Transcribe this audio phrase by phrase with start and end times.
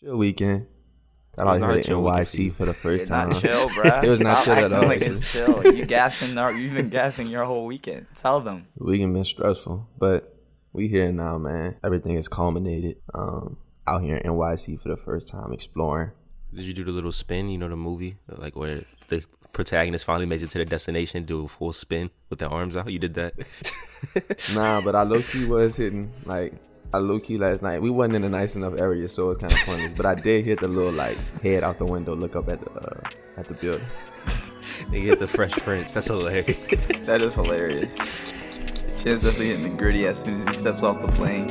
[0.00, 0.66] Chill weekend.
[1.36, 3.30] Got was out not here a in chill for NYC for the first It's time.
[3.30, 4.04] not chill, bruh.
[4.04, 4.86] It was not chill at all.
[4.86, 5.74] Like It's it's chill.
[5.74, 6.36] You gassing?
[6.36, 8.06] Our, you've been gassing your whole weekend.
[8.16, 8.66] Tell them.
[8.76, 10.34] The weekend been stressful, but
[10.72, 11.76] we here now, man.
[11.84, 12.96] Everything is culminated.
[13.14, 13.56] Um,
[13.86, 16.10] out here in NYC for the first time, exploring.
[16.52, 17.48] Did you do the little spin?
[17.48, 19.22] You know the movie, like where the
[19.52, 22.90] protagonist finally makes it to the destination, do a full spin with their arms out.
[22.92, 23.34] You did that.
[24.54, 26.52] Nah, but I low key was hitting like
[26.92, 27.82] I low key last night.
[27.82, 29.92] We wasn't in a nice enough area, so it was kind of pointless.
[29.92, 32.70] but I did hit the little like head out the window, look up at the
[32.70, 33.00] uh,
[33.36, 33.86] at the building.
[34.90, 35.92] they get the Fresh Prince.
[35.92, 36.56] That's hilarious.
[37.08, 37.90] That is hilarious.
[39.02, 41.48] Shit's definitely hitting the gritty as soon as he steps off the plane.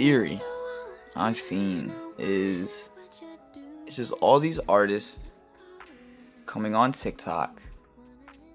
[0.00, 0.40] Theory
[1.14, 2.88] I've seen is
[3.86, 5.34] it's just all these artists
[6.46, 7.60] coming on TikTok,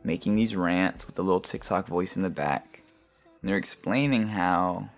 [0.03, 2.81] making these rants with a little TikTok voice in the back.
[3.39, 4.89] And they're explaining how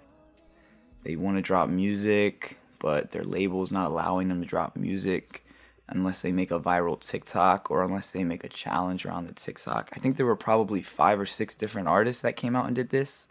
[1.04, 5.46] they want to drop music, but their label's not allowing them to drop music
[5.90, 9.90] unless they make a viral TikTok or unless they make a challenge around the TikTok.
[9.98, 12.90] I think there were probably five or six different artists that came out and did
[12.90, 13.28] this.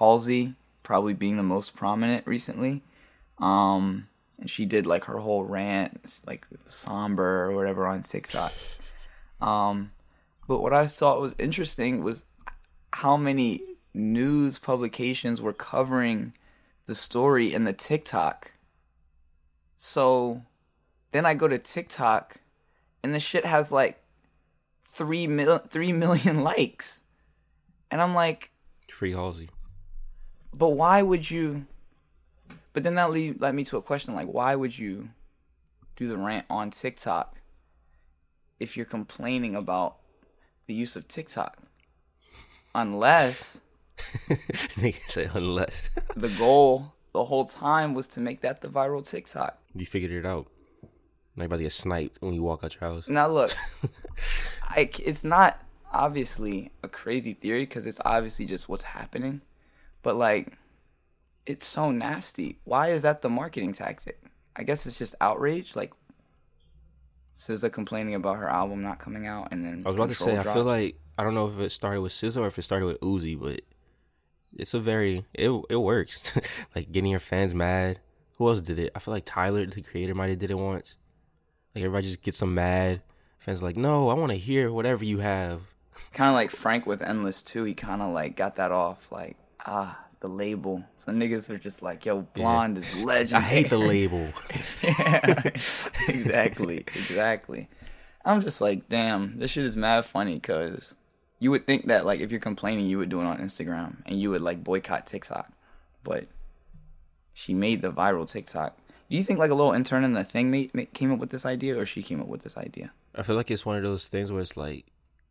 [0.00, 0.56] Halsey
[0.86, 2.80] probably being the most prominent recently.
[3.38, 4.06] Um,
[4.38, 8.52] and she did like her whole rant, like somber or whatever on TikTok.
[9.40, 9.90] Um,
[10.46, 12.24] but what I thought was interesting was
[12.92, 13.62] how many
[13.94, 16.34] news publications were covering
[16.86, 18.52] the story in the TikTok.
[19.76, 20.44] So
[21.10, 22.36] then I go to TikTok
[23.02, 24.00] and the shit has like
[24.84, 27.00] three mil- three million likes.
[27.90, 28.52] And I'm like,
[28.88, 29.50] Free Halsey.
[30.56, 31.66] But why would you
[32.72, 35.10] but then that lead, led me to a question like why would you
[35.96, 37.36] do the rant on tiktok
[38.58, 39.96] if you're complaining about
[40.66, 41.58] the use of tiktok
[42.74, 43.60] unless
[44.76, 49.58] they say unless the goal the whole time was to make that the viral tiktok
[49.74, 50.46] you figured it out.
[51.36, 53.08] You're about to get sniped when you walk out your house.
[53.08, 53.54] now look
[54.70, 55.62] I, it's not
[55.92, 59.42] obviously a crazy theory because it's obviously just what's happening
[60.06, 60.56] but like
[61.46, 64.22] it's so nasty why is that the marketing tactic
[64.54, 65.92] i guess it's just outrage like
[67.34, 70.38] SZA complaining about her album not coming out and then I was about to say,
[70.38, 72.86] I feel like I don't know if it started with SZA or if it started
[72.86, 73.60] with Uzi, but
[74.56, 76.32] it's a very it it works.
[76.74, 78.00] like getting your fans mad.
[78.38, 78.90] Who else did it?
[78.94, 80.94] I feel like Tyler, the creator, might have did it once.
[81.74, 83.02] Like everybody just gets them mad.
[83.38, 85.60] Fans are like, no, I want to hear whatever you have.
[86.14, 89.36] kind of like frank with endless too he kind of like got that off like
[89.66, 93.78] ah the label so niggas are just like yo blonde is legend I hate the
[93.92, 94.26] label.
[94.82, 95.42] yeah,
[96.08, 97.68] exactly, exactly.
[98.24, 100.96] I'm just like, damn, this shit is mad funny because
[101.38, 104.20] you would think that like if you're complaining, you would do it on Instagram and
[104.20, 105.52] you would like boycott TikTok,
[106.02, 106.26] but
[107.32, 108.76] she made the viral TikTok.
[109.08, 111.30] Do you think like a little intern in the thing made, made, came up with
[111.30, 112.90] this idea, or she came up with this idea?
[113.14, 114.86] I feel like it's one of those things where it's like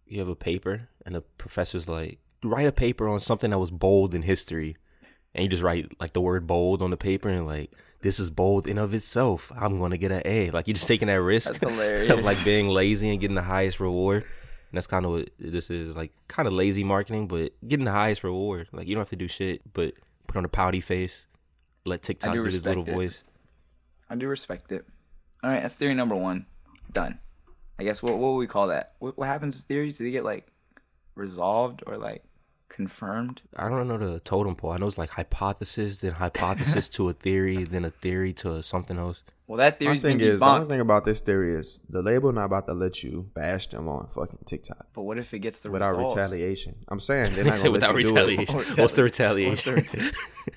[0.08, 3.72] you have a paper and the professor's like, write a paper on something that was
[3.72, 4.78] bold in history.
[5.34, 8.30] And you just write like the word bold on the paper and like, this is
[8.30, 9.52] bold in of itself.
[9.58, 10.52] I'm gonna get an A.
[10.52, 11.64] Like you're just taking that risk That's
[12.12, 14.24] of like being lazy and getting the highest reward.
[14.24, 17.92] And that's kind of what this is like kind of lazy marketing, but getting the
[17.92, 18.68] highest reward.
[18.72, 19.94] Like you don't have to do shit, but
[20.28, 21.26] put on a pouty face,
[21.84, 22.94] let TikTok do do his little it.
[22.94, 23.24] voice.
[24.10, 24.86] I do respect it.
[25.44, 26.46] All right, that's theory number one.
[26.92, 27.20] Done.
[27.80, 28.94] I guess what what would we call that?
[29.00, 29.98] What what happens to theories?
[29.98, 30.48] Do they get like
[31.16, 32.24] resolved or like
[32.70, 33.42] confirmed?
[33.56, 34.72] I don't know the totem pole.
[34.72, 38.98] I know it's like hypothesis, then hypothesis to a theory, then a theory to something
[38.98, 39.24] else.
[39.48, 42.02] Well, that My theory's been thing is, the only thing about this theory is the
[42.02, 45.40] label not about to let you bash them on fucking TikTok But what if it
[45.40, 46.16] gets the without results?
[46.16, 46.78] retaliation.
[46.88, 48.56] I'm saying they're not gonna without let you retaliation.
[48.56, 48.78] do it.
[48.80, 49.86] What's the retaliation?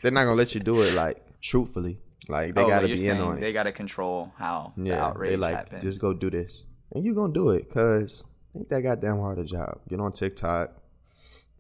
[0.00, 1.99] They're not gonna let you do it like truthfully.
[2.31, 5.05] Like they oh, gotta be in saying on they got to control how the Yeah,
[5.06, 5.83] outrage they like happens.
[5.83, 8.25] just go do this, and you gonna do it because
[8.59, 9.81] ain't that goddamn hard a job.
[9.89, 10.73] Get on TikTok.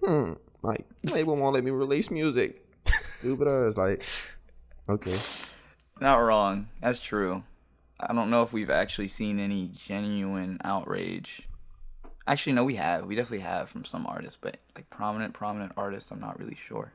[0.02, 0.32] Hmm.
[0.62, 2.64] Like label won't let me release music.
[3.08, 3.76] Stupid ass.
[3.76, 4.04] Like
[4.88, 5.16] okay.
[6.00, 6.68] Not wrong.
[6.80, 7.42] That's true.
[8.00, 11.48] I don't know if we've actually seen any genuine outrage
[12.28, 13.06] Actually, no, we have.
[13.06, 16.92] We definitely have from some artists, but like prominent, prominent artists, I'm not really sure.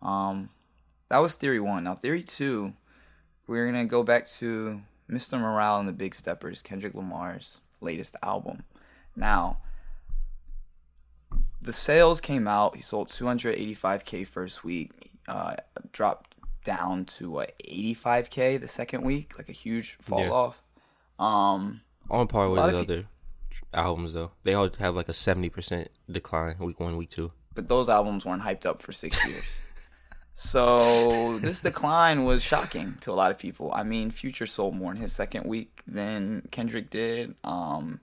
[0.00, 0.48] Um,
[1.10, 1.84] that was theory one.
[1.84, 2.72] Now theory two,
[3.46, 5.38] we're gonna go back to Mr.
[5.38, 8.62] Morale and the Big Steppers, Kendrick Lamar's latest album.
[9.16, 9.58] Now,
[11.60, 12.76] the sales came out.
[12.76, 14.90] He sold 285k first week.
[15.28, 15.54] Uh,
[15.92, 20.30] dropped down to what 85k the second week, like a huge fall Yeah.
[20.30, 20.62] off.
[21.18, 21.80] Um,
[22.10, 23.06] On par with the of pe- other
[23.72, 24.32] albums though.
[24.42, 27.30] They all have like a seventy percent decline week one, week two.
[27.54, 29.60] but those albums weren't hyped up for six years.
[30.34, 33.70] so this decline was shocking to a lot of people.
[33.72, 37.34] I mean, Future sold more in his second week than Kendrick did.
[37.44, 38.00] Um,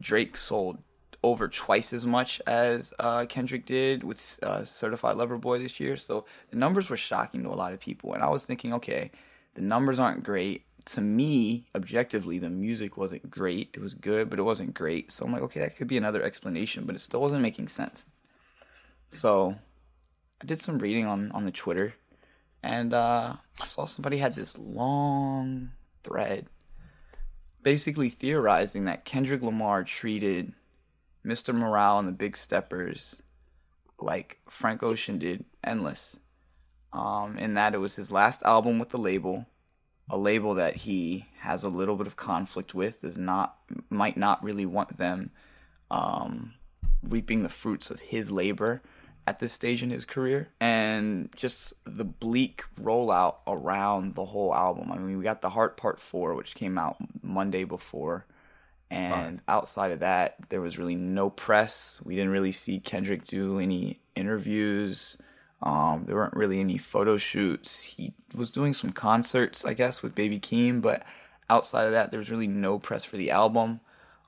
[0.00, 0.78] Drake sold
[1.22, 5.96] over twice as much as uh, Kendrick did with uh, Certified Lover Boy this year.
[5.96, 8.14] So the numbers were shocking to a lot of people.
[8.14, 9.10] And I was thinking, okay,
[9.54, 10.64] the numbers aren't great.
[10.86, 13.68] To me, objectively, the music wasn't great.
[13.74, 15.12] It was good, but it wasn't great.
[15.12, 18.06] So I'm like, okay, that could be another explanation, but it still wasn't making sense.
[19.08, 19.56] So
[20.40, 21.94] I did some reading on, on the Twitter
[22.62, 25.70] and uh, I saw somebody had this long
[26.02, 26.46] thread
[27.62, 30.52] basically theorizing that Kendrick Lamar treated
[31.24, 31.54] Mr.
[31.54, 33.22] Morale and the Big Steppers
[33.98, 36.18] like Frank Ocean did Endless.
[36.92, 39.46] Um, in that it was his last album with the label,
[40.08, 43.56] a label that he has a little bit of conflict with, is not
[43.88, 45.30] might not really want them
[45.90, 46.54] um,
[47.02, 48.82] reaping the fruits of his labor
[49.30, 54.90] at this stage in his career and just the bleak rollout around the whole album.
[54.90, 58.26] I mean, we got the Heart Part 4 which came out Monday before
[58.90, 62.00] and outside of that there was really no press.
[62.04, 65.16] We didn't really see Kendrick do any interviews.
[65.62, 67.84] Um, there weren't really any photo shoots.
[67.84, 71.04] He was doing some concerts, I guess, with Baby Keem, but
[71.48, 73.78] outside of that, there was really no press for the album.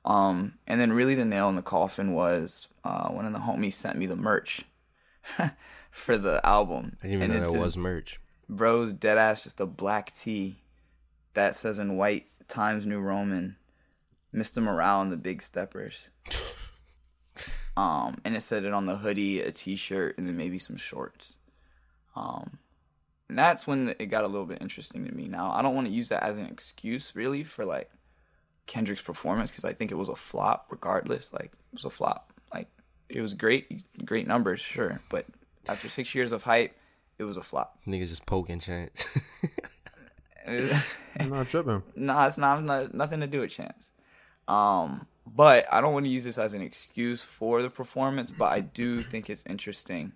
[0.05, 3.73] Um, and then really the nail in the coffin was uh, one of the homies
[3.73, 4.63] sent me the merch
[5.91, 6.97] for the album.
[7.01, 8.19] I didn't even And know just- was merch.
[8.49, 10.61] Bro's dead ass just a black tee
[11.33, 13.55] that says in white Times New Roman,
[14.35, 14.61] Mr.
[14.61, 16.09] Morale and the Big Steppers.
[17.77, 21.37] um, and it said it on the hoodie, a t-shirt, and then maybe some shorts.
[22.15, 22.59] Um,
[23.29, 25.27] and that's when it got a little bit interesting to me.
[25.27, 27.89] Now I don't want to use that as an excuse really for like
[28.67, 31.33] Kendrick's performance because I think it was a flop regardless.
[31.33, 32.32] Like it was a flop.
[33.13, 35.27] Like it was great, great numbers, sure, but
[35.67, 36.75] after six years of hype,
[37.19, 37.77] it was a flop.
[37.85, 39.05] Niggas just poking chance.
[40.47, 41.83] I'm not tripping.
[41.95, 43.91] nah, it's not, not nothing to do with chance.
[44.47, 48.51] Um, but I don't want to use this as an excuse for the performance, but
[48.51, 50.13] I do think it's interesting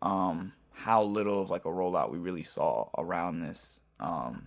[0.00, 3.80] um, how little of like a rollout we really saw around this.
[3.98, 4.46] Um,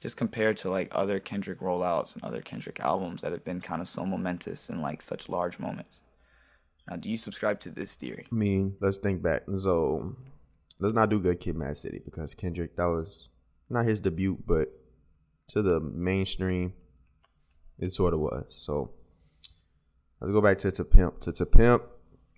[0.00, 3.82] just compared to like other Kendrick rollouts and other Kendrick albums that have been kind
[3.82, 6.00] of so momentous and like such large moments.
[6.88, 8.26] Now, do you subscribe to this theory?
[8.30, 9.42] I mean, let's think back.
[9.58, 10.16] So
[10.80, 13.28] let's not do Good Kid, Mad City because Kendrick that was
[13.68, 14.68] not his debut, but
[15.48, 16.72] to the mainstream,
[17.78, 18.44] it sort of was.
[18.48, 18.90] So
[20.20, 21.20] let's go back to To Pimp.
[21.20, 21.82] To To Pimp.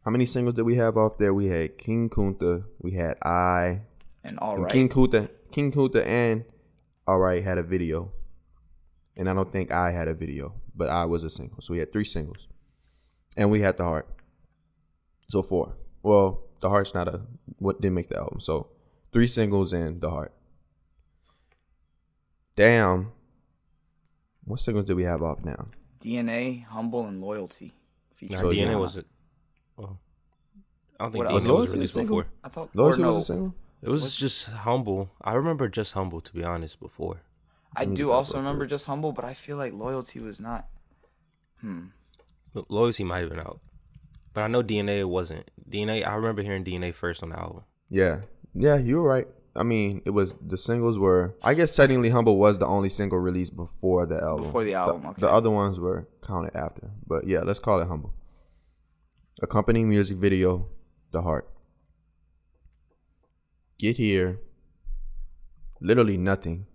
[0.04, 1.34] How many singles did we have off there?
[1.34, 3.82] We had King Kunta, we had I,
[4.24, 6.44] And all and right, King Kunta, King Kunta, and
[7.06, 8.10] All Right had a video,
[9.16, 11.60] and I don't think I had a video, but I was a single.
[11.60, 12.48] So we had three singles,
[13.36, 14.08] and we had the heart.
[15.30, 15.76] So four.
[16.02, 17.22] Well, the heart's not a
[17.58, 18.40] what didn't make the album.
[18.40, 18.68] So
[19.12, 20.32] three singles and the heart.
[22.56, 23.12] Damn.
[24.44, 25.66] What singles did we have off now?
[26.00, 27.66] DNA, Humble, and Loyalty.
[27.66, 29.06] nah, Featuring So, DNA wasn't.
[29.76, 29.98] Well,
[30.98, 31.42] I don't think What DNA else?
[31.44, 32.16] was Loyalty released a single?
[32.18, 32.32] before.
[32.44, 33.54] I thought Loyalty no, was a single.
[33.82, 35.10] It was just humble.
[35.22, 37.22] I remember just humble to be honest before.
[37.76, 40.66] I do also remember just humble, but I feel like loyalty was not.
[41.60, 41.86] Hmm.
[42.68, 43.60] Loyalty might have been out,
[44.32, 45.50] but I know DNA wasn't.
[45.68, 46.06] DNA.
[46.06, 47.64] I remember hearing DNA first on the album.
[47.88, 48.20] Yeah.
[48.54, 49.28] Yeah, you were right.
[49.54, 51.34] I mean, it was the singles were.
[51.42, 54.46] I guess technically, "Humble" was the only single released before the album.
[54.46, 55.20] Before the album, okay.
[55.20, 58.14] The other ones were counted after, but yeah, let's call it "Humble."
[59.42, 60.68] Accompanying music video,
[61.10, 61.48] "The Heart."
[63.78, 64.40] Get here.
[65.80, 66.66] Literally nothing,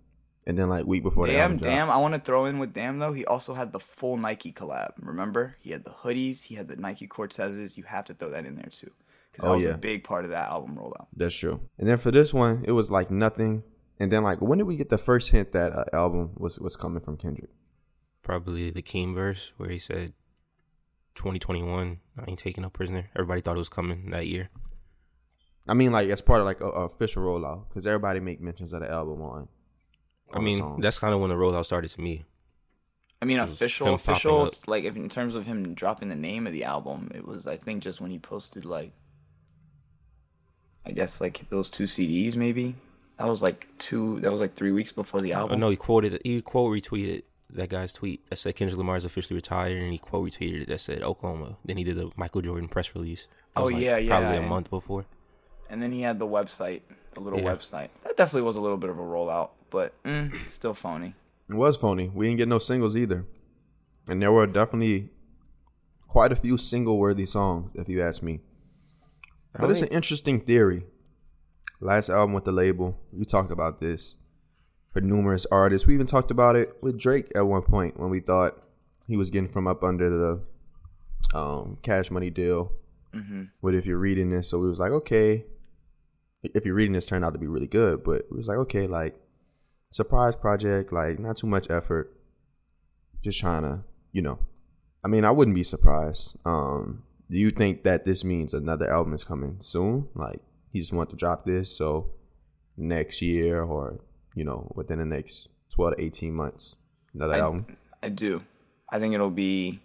[0.46, 1.64] and then like week before the Damn, dropped.
[1.64, 1.90] damn.
[1.90, 3.12] I want to throw in with damn though.
[3.12, 4.90] He also had the full Nike collab.
[5.00, 6.44] Remember, he had the hoodies.
[6.44, 7.76] He had the Nike Cortezes.
[7.76, 8.90] You have to throw that in there too,
[9.32, 9.72] because that Oh, was yeah.
[9.72, 11.06] a big part of that album rollout.
[11.16, 11.60] That's true.
[11.78, 13.64] And then for this one, it was like nothing.
[13.98, 16.76] And then like, when did we get the first hint that uh, album was was
[16.76, 17.50] coming from Kendrick?
[18.22, 20.12] Probably the Keem verse where he said,
[21.14, 24.50] "2021, I ain't taking no prisoner." Everybody thought it was coming that year.
[25.68, 28.72] I mean, like as part of like a, a official rollout, because everybody make mentions
[28.72, 29.48] of the album on.
[30.34, 30.82] I mean, songs.
[30.82, 32.24] that's kind of when the rollout started to me.
[33.22, 34.44] I mean, official, official.
[34.46, 37.46] it's Like if in terms of him dropping the name of the album, it was
[37.46, 38.92] I think just when he posted like,
[40.84, 42.74] I guess like those two CDs maybe.
[43.18, 44.20] That was like two.
[44.20, 45.60] That was like three weeks before the Oh, album.
[45.60, 49.36] no, he quoted he quote retweeted that guy's tweet that said Kendrick Lamar is officially
[49.36, 51.56] retired, and he quote retweeted it that said Oklahoma.
[51.64, 53.28] Then he did a Michael Jordan press release.
[53.54, 55.06] That Oh, was, like, yeah, yeah, probably a month before.
[55.70, 56.82] And then he had the website,
[57.14, 57.46] the little Yeah.
[57.54, 57.88] website.
[58.04, 61.14] That definitely was a little bit of a rollout, but mm, still phony.
[61.48, 62.10] It was phony.
[62.12, 63.24] We didn't get no singles either.
[64.08, 65.10] And there were definitely
[66.08, 68.40] quite a few single worthy songs, if you ask me.
[69.58, 70.84] But it's an interesting theory.
[71.80, 74.16] Last album with the label, we talked about this
[74.92, 75.86] for numerous artists.
[75.86, 78.62] We even talked about it with Drake at one point when we thought
[79.06, 82.72] he was getting from up under the um, Cash Money deal.
[83.62, 85.46] But if you're reading this, so we was like, okay,
[86.42, 88.04] if you're reading this, turned out to be really good.
[88.04, 89.18] But it was like, okay, like
[89.96, 92.14] surprise project, like not too much effort,
[93.24, 93.80] just trying to,
[94.12, 94.38] you know.
[95.02, 96.36] I mean, I wouldn't be surprised.
[96.44, 100.08] Um, do you think that this means another album is coming soon?
[100.14, 102.10] Like he just want to drop this, so
[102.76, 104.00] next year or
[104.34, 106.76] you know within the next twelve to eighteen months,
[107.14, 107.66] another I, album.
[108.02, 108.44] I do.
[108.90, 109.80] I think it'll be.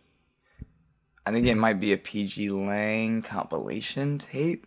[1.26, 4.66] I think it might be a PG Lang compilation tape,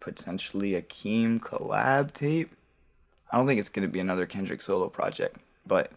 [0.00, 2.53] potentially a Keem collab tape.
[3.34, 5.90] I don't think it's gonna be another Kendrick solo project, but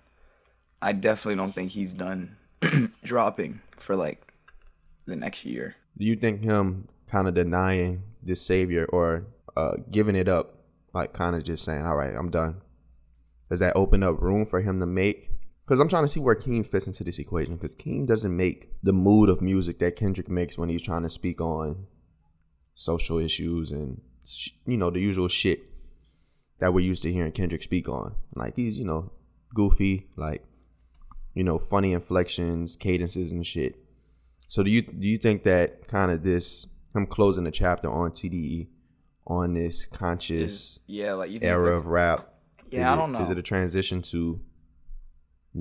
[0.82, 2.36] I definitely don't think he's done
[3.03, 4.34] dropping for like
[5.06, 5.75] the next year.
[6.00, 10.63] Do you think him kind of denying this savior or uh, giving it up,
[10.96, 12.62] like kind of just saying, "All right, I'm done"?
[13.51, 15.29] Does that open up room for him to make?
[15.63, 17.58] Because I'm trying to see where Keem fits into this equation.
[17.58, 21.10] Because Keem doesn't make the mood of music that Kendrick makes when he's trying to
[21.10, 21.86] speak on
[22.74, 24.01] social issues and
[24.65, 25.76] you know the usual shit
[26.59, 28.15] that we're used to hearing Kendrick speak on.
[28.35, 29.11] Like he's you know
[29.53, 30.43] goofy, like
[31.33, 33.75] you know funny inflections, cadences, and shit.
[34.47, 38.11] So do you do you think that kind of this him closing the chapter on
[38.11, 38.67] TDE
[39.27, 42.21] on this conscious yeah, like you think era like- of rap?
[42.69, 43.21] Yeah, I it- don't know.
[43.21, 44.39] Is it a transition to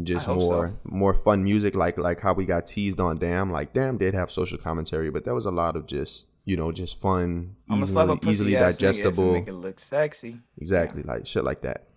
[0.02, 0.78] just more so.
[0.84, 3.50] more fun music like like how we got teased on Damn?
[3.50, 6.72] Like Damn did have social commentary, but there was a lot of just you know
[6.72, 9.32] just fun, I'm gonna slap a easily, easily ass nigga if it digestible.
[9.34, 10.40] make it look sexy.
[10.56, 11.88] Exactly, like shit like that.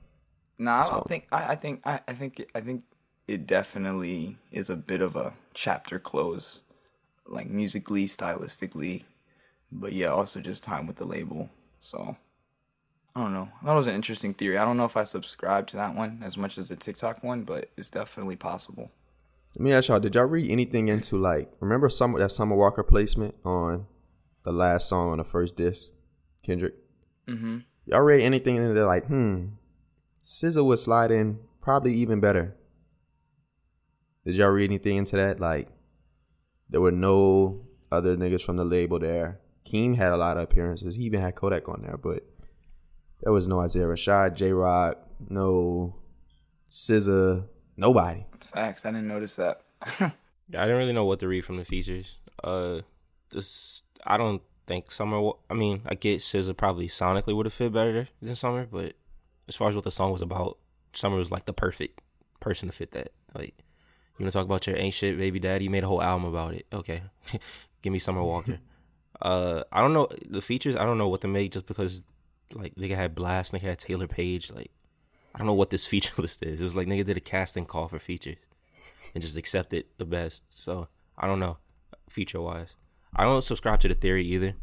[0.58, 1.28] No, I So- don't think.
[1.32, 1.82] I, I think.
[1.86, 2.46] I, I think.
[2.54, 2.84] I think
[3.30, 6.64] it definitely is a bit of a chapter close,
[7.28, 9.04] like musically, stylistically,
[9.72, 11.50] but yeah, also just time with the label.
[11.80, 12.18] So
[13.16, 13.50] I don't know.
[13.62, 14.58] I thought it was an interesting theory.
[14.58, 17.44] I don't know if I subscribe to that one as much as the TikTok one,
[17.44, 18.92] but it's definitely possible.
[19.56, 22.84] Let me ask y'all: Did y'all read anything into like remember some that Summer Walker
[22.84, 23.86] placement on
[24.50, 25.90] the last song on the first disc,
[26.42, 26.74] Kendrick?
[27.28, 27.60] Mm-hmm.
[27.86, 29.50] Y'all read anything in there like, hmm,
[30.26, 32.56] SZA would slide in probably even better.
[34.26, 35.40] Did y'all read anything into that?
[35.40, 35.68] Like,
[36.68, 39.40] there were no other niggas from the label there.
[39.68, 40.96] Keem had a lot of appearances.
[40.96, 42.24] He even had Kodak on there, but
[43.22, 44.98] there was no Isaiah Rashad, Jay Rock,
[45.30, 45.96] no
[46.72, 47.46] SZA,
[47.78, 48.26] nobody.
[48.34, 48.84] It's facts.
[48.84, 49.62] I didn't notice that.
[50.52, 52.18] Yeah, I didn't really know what to read from the features.
[52.44, 52.82] Uh,
[53.32, 55.32] this I don't think Summer.
[55.50, 58.94] I mean, I get SZA probably sonically would have fit better than Summer, but
[59.48, 60.58] as far as what the song was about,
[60.94, 62.02] Summer was like the perfect
[62.40, 63.12] person to fit that.
[63.34, 63.56] Like,
[64.18, 65.66] you want to talk about your ain't shit baby daddy?
[65.66, 66.66] You made a whole album about it.
[66.72, 67.02] Okay,
[67.82, 68.60] give me Summer Walker.
[69.22, 70.76] uh, I don't know the features.
[70.76, 72.04] I don't know what to make just because
[72.54, 74.52] like nigga had Blxst, nigga had Taylour Paige.
[74.52, 74.72] Like,
[75.34, 76.62] I don't know what this feature list is.
[76.62, 78.38] It was like nigga did a casting call for features
[79.14, 80.44] and just accepted the best.
[80.50, 80.88] So
[81.18, 81.58] I don't know,
[82.10, 82.70] feature wise.
[83.16, 84.54] I don't subscribe to the theory either.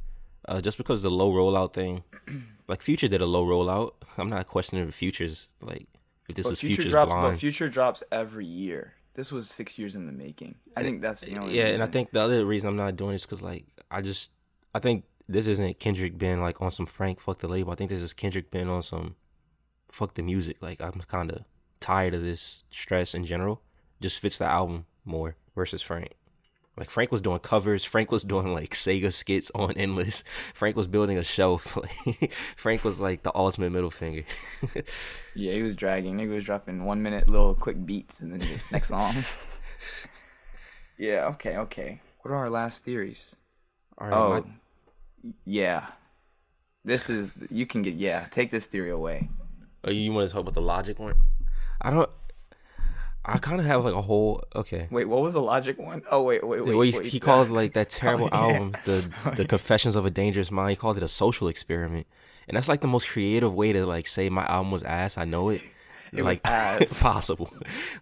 [0.49, 2.05] Uh, just because the low rollout thing,
[2.69, 3.95] like Future did a low rollout.
[4.17, 5.89] I'm not questioning if Future's like
[6.29, 7.33] if this But is future Future's drops, blind.
[7.33, 8.95] but future drops every year.
[9.15, 10.57] This was six years in the making.
[10.77, 11.57] I think that's the only.
[11.57, 14.03] yeah, and I think the other reason I'm not doing it is because like I
[14.03, 14.31] just
[14.75, 17.73] I think this isn't Kendrick been like on some Frank fuck the label.
[17.73, 19.17] I think this is Kendrick been on some
[19.91, 20.59] fuck the music.
[20.61, 21.45] Like I'm kind of
[21.81, 23.63] tired of this stress in general.
[24.01, 26.13] Just fits the album more versus Frank.
[26.77, 27.85] Like Frank was doing covers.
[27.85, 30.23] Frank was doing like Sega skits on Endless.
[30.53, 31.79] Frank was building a shelf.
[32.57, 34.25] Frank was like the ultimate middle finger.
[35.35, 36.17] Yeah, he was dragging.
[36.17, 39.15] Nigga was dropping one minute little quick beats and then this next song.
[40.99, 42.01] yeah, okay, okay.
[42.23, 43.37] What are our last theories?
[43.99, 44.45] All right, Oh,
[45.25, 45.87] my- yeah.
[46.85, 48.27] This is you can get yeah.
[48.31, 49.29] Take this theory away.
[49.85, 51.15] oh, you want to talk about the logic one?
[51.83, 52.09] I don't.
[53.29, 54.87] I kind of have like a whole okay.
[54.91, 56.03] Wait, what was the logic one?
[56.11, 56.93] Oh wait, wait, The wait.
[56.93, 57.07] he, wait.
[57.13, 58.55] he called like that terrible Oh, yeah.
[58.55, 60.71] album, the oh, the Confessions of a Dangerous Mind.
[60.71, 62.07] He called it a social experiment,
[62.49, 65.19] and that's like the most creative way to like say my album was ass.
[65.19, 65.61] I know it,
[66.13, 67.03] It was like ass.
[67.03, 67.51] possible.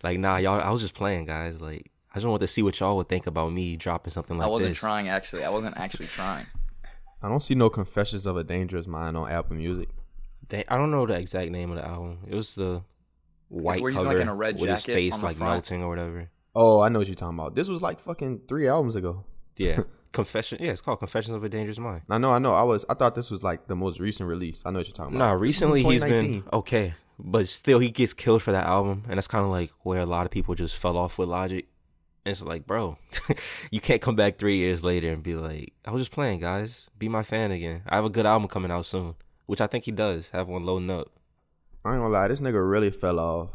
[0.03, 0.61] like nah, y'all.
[0.61, 1.61] I was just playing, guys.
[1.61, 4.45] Like I just wanted to see what y'all would think about me dropping something like
[4.45, 4.51] that.
[4.51, 4.79] I wasn't this.
[4.79, 5.45] trying actually.
[5.45, 6.47] I wasn't actually trying.
[7.23, 9.89] I don't see no Confessions of a Dangerous Mind on Apple Music.
[10.51, 12.19] They, I don't know the exact name of the album.
[12.29, 12.83] It was the
[13.55, 15.37] white where he's, cover like, in a red with his jacket face on the like
[15.37, 15.53] front.
[15.53, 16.31] melting or whatever.
[16.55, 17.55] Oh, I know what you're talking about.
[17.55, 19.25] This was like fucking three albums ago.
[19.57, 19.83] Yeah,
[20.13, 20.59] confession.
[20.61, 22.03] Yeah, it's called Confessions of a Dangerous Mind.
[22.09, 22.53] I know, I know.
[22.53, 24.63] I was, I thought this was like the most recent release.
[24.65, 25.27] I know what you're talking about.
[25.27, 26.45] Nah, recently he's been 2019.
[26.53, 30.01] okay, but still he gets killed for that album, and that's kind of like where
[30.01, 31.67] a lot of people just fell off with Logic.
[32.25, 32.97] And it's like, bro,
[33.71, 36.87] you can't come back three years later and be like, I was just playing, guys.
[36.99, 37.83] Be my fan again.
[37.87, 40.65] I have a good album coming out soon, which I think he does have one
[40.65, 41.11] loading up.
[41.85, 43.51] I ain't gonna lie, this nigga really fell off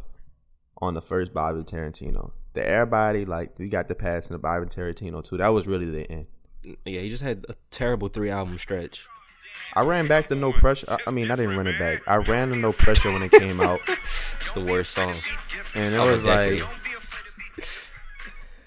[0.81, 2.31] on the first Bobby Tarantino.
[2.53, 5.38] The everybody like we got the pass in the Bobby Tarantino too.
[5.38, 6.27] That was really the end.
[6.65, 9.07] Mm, yeah, he just had a terrible three album stretch.
[9.75, 10.91] I ran back to No Pressure.
[10.91, 12.01] I, I mean, I didn't run it back.
[12.07, 15.13] I ran to No Pressure when it came out, It's the worst song.
[15.75, 16.59] and it was like.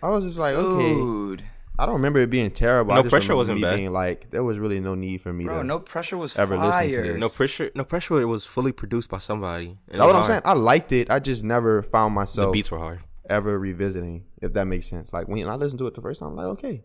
[0.03, 1.43] I was just like, okay.
[1.73, 2.95] Dude, I don't remember it being terrible.
[2.95, 3.77] No I just Pressure wasn't me bad.
[3.77, 5.65] Being like, there was really no need for me bro, to.
[5.65, 7.21] no pressure was ever listen to this.
[7.21, 7.71] no pressure.
[7.75, 8.21] No pressure.
[8.21, 9.79] It was fully produced by somebody.
[9.89, 10.43] and That's what was I'm saying.
[10.45, 11.11] I liked it.
[11.11, 12.35] I just never found myself.
[12.37, 13.01] The myself beats were hard.
[13.29, 14.25] ever revisiting.
[14.41, 15.13] If that makes sense.
[15.13, 16.83] Like when I listened to it the first time, I'm like, okay,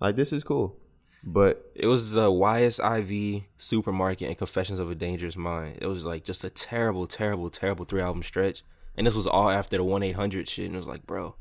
[0.00, 0.78] like this is cool.
[1.24, 5.78] But It was the YSIV Supermarket and Confessions of a Dangerous Mind.
[5.80, 8.64] It was like just a terrible, terrible, terrible three album stretch.
[8.96, 10.66] And this was all after the 1 800 shit.
[10.66, 11.36] And it was like, bro,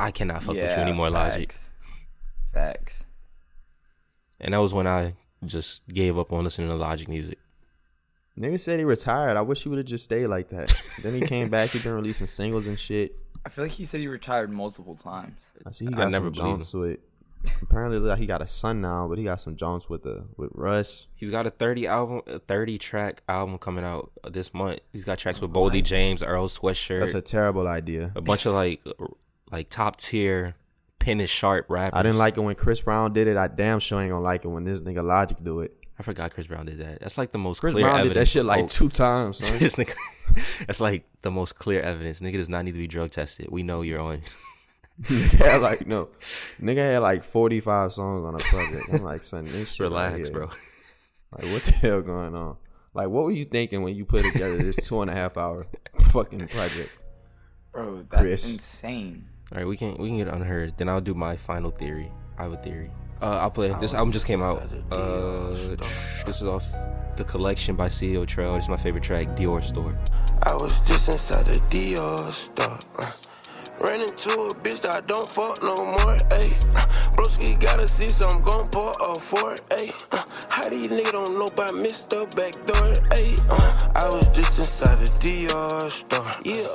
[0.00, 1.52] I cannot fuck with you anymore, Logic.
[1.52, 1.70] facts.
[2.52, 3.06] Facts.
[4.40, 5.14] And that was when I
[5.44, 7.38] just gave up on listening to Logic music.
[8.38, 9.36] nigga said he retired.
[9.36, 10.72] I wish he would have just stayed like that.
[11.02, 11.70] then he came back.
[11.70, 13.14] He been releasing singles and shit.
[13.44, 15.52] I feel like he said he retired multiple times.
[15.66, 16.98] I see he I got never some believed Jones with.
[17.62, 20.50] Apparently, like, he got a son now, but he got some Jones with the with
[20.52, 21.08] Russ.
[21.14, 24.80] He's got a 30 album, a 30 track album coming out this month.
[24.92, 28.12] He's got tracks oh, with Boldy James, Earl Sweatshirt, That's a terrible idea.
[28.14, 28.82] a bunch of like,
[29.50, 30.54] like top tier,
[30.98, 31.98] pin is sharp rappers.
[31.98, 33.36] I didn't like it when Chris Brown did it.
[33.36, 35.76] I damn sure ain't gonna like it when this nigga Logic do it.
[35.98, 37.00] I forgot Chris Brown did that.
[37.00, 38.30] That's like the most Chris clear Brown did evidence.
[38.30, 38.70] that shit like coke.
[38.70, 39.38] two times.
[39.38, 39.58] Son.
[39.58, 39.94] this nigga,
[40.66, 42.20] that's like the most clear evidence.
[42.20, 43.48] Nigga does not need to be drug tested.
[43.50, 44.22] We know you're on.
[45.02, 46.08] nigga had like no,
[46.60, 48.88] nigga had like forty five songs on a project.
[48.92, 50.38] I'm like, son, this shit right Relax, here.
[50.38, 50.50] bro.
[51.32, 52.56] Like, what the hell going on?
[52.92, 55.66] Like, what were you thinking when you put together this two and a half hour
[56.08, 56.90] fucking project?
[57.72, 58.52] Bro, that's Chris.
[58.52, 59.28] insane.
[59.52, 60.74] All right, we can we can get unheard.
[60.76, 62.12] Then I'll do my final theory.
[62.38, 62.90] I have a theory.
[63.20, 63.74] Uh, I'll play.
[63.80, 64.62] This album just came out.
[64.92, 65.50] Uh,
[66.24, 66.64] this is off
[67.16, 68.56] the collection by CEO Trayle.
[68.56, 69.98] Is my favorite track, Dior Store.
[70.44, 72.78] I was just inside the Dior store.
[72.98, 73.29] Uh,
[73.80, 76.16] ran into a bitch that I don't fuck no more.
[76.36, 76.52] Ayy,
[77.16, 79.56] broski gotta see, so I'm gon' pour a four.
[79.70, 79.90] Ayy,
[80.48, 82.24] how these niggas don't know about Mr.
[82.36, 82.94] Backdoor?
[83.16, 83.34] Ayy,
[83.96, 86.24] I was just inside the Dior store.
[86.44, 86.68] Yeah,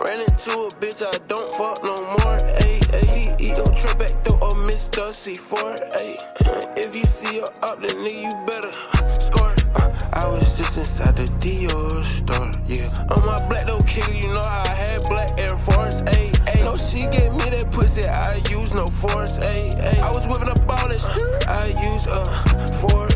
[0.00, 2.38] ran into a bitch I don't fuck no more.
[2.64, 5.12] Ayy, ayy, CEO trap back door or Mr.
[5.12, 5.76] C4.
[5.92, 8.72] Ayy, if you see her up, then nigga you better
[9.20, 9.57] score.
[10.18, 13.14] Uh, I was just inside the Dior store, yeah.
[13.14, 16.64] On my black though kicker, you know I had black Air Force, ayy, ayy.
[16.64, 20.02] No, she gave me that pussy, I use no force, ayy, ayy.
[20.02, 21.06] I was whipping up all this,
[21.46, 22.20] I use a
[22.74, 23.14] Ford.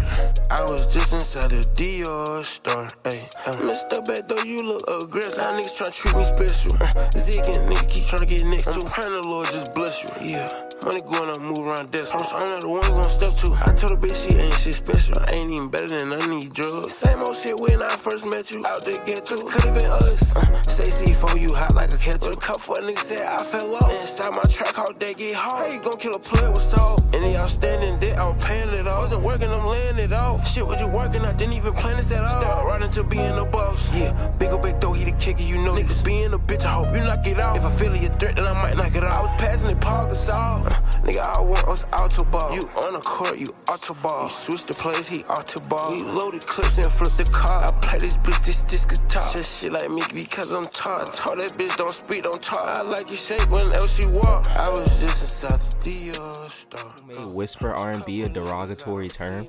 [0.51, 3.25] I was just inside the Dior store, ayy.
[3.47, 4.05] Uh, Mr.
[4.07, 5.43] Bad though, you look aggressive.
[5.43, 6.75] Now niggas tryna treat me special.
[6.77, 6.87] Uh,
[7.19, 8.85] zigging, nigga keep tryna get next to.
[8.91, 10.72] Praying the Lord just bless you, yeah.
[10.85, 12.11] Money going up, move around desk.
[12.11, 13.55] I'm, I'm not the one you gon' step to.
[13.55, 15.15] I told her bitch she ain't shit special.
[15.15, 16.91] I ain't even better than I need drugs.
[16.91, 18.67] Same old shit when I first met you.
[18.67, 19.39] Out there get to.
[19.47, 20.35] Could've been us.
[20.35, 22.35] Uh, say C4, you hot like a kettle.
[22.35, 23.95] With a cup for a nigga said I fell off.
[23.95, 25.71] Inside my track all day get hard.
[25.71, 26.99] How you gon' kill a player with salt?
[27.15, 29.07] Any outstanding debt, I'm paying it off.
[29.07, 30.43] Wasn't working, I'm laying it off.
[30.51, 31.23] Shit, was you working?
[31.23, 32.43] I didn't even plan this at all.
[32.43, 33.95] Start running to being a boss.
[33.95, 35.79] Yeah, big ol' big though, he the kicker, you know.
[35.79, 37.55] Niggas being a bitch, I hope you knock it out.
[37.55, 39.13] If I feel a threat, then I might knock it out.
[39.13, 40.72] I was passing it, Paul Gasol.
[41.03, 42.55] Nigga, I want us out to ball.
[42.55, 44.25] You on the court, you out to ball.
[44.25, 45.91] You switch the plays, he out to ball.
[45.93, 47.65] We loaded clips and flip the car.
[47.65, 49.29] I play this bitch, this disc guitar.
[49.33, 50.65] Just shit like me because I'm.
[50.65, 52.67] I told that bitch don't speak, don't talk.
[52.67, 54.49] I like you shake when else she walk.
[54.51, 57.35] I was just inside the Dior store.
[57.35, 59.47] Whisper R&B a derogatory term.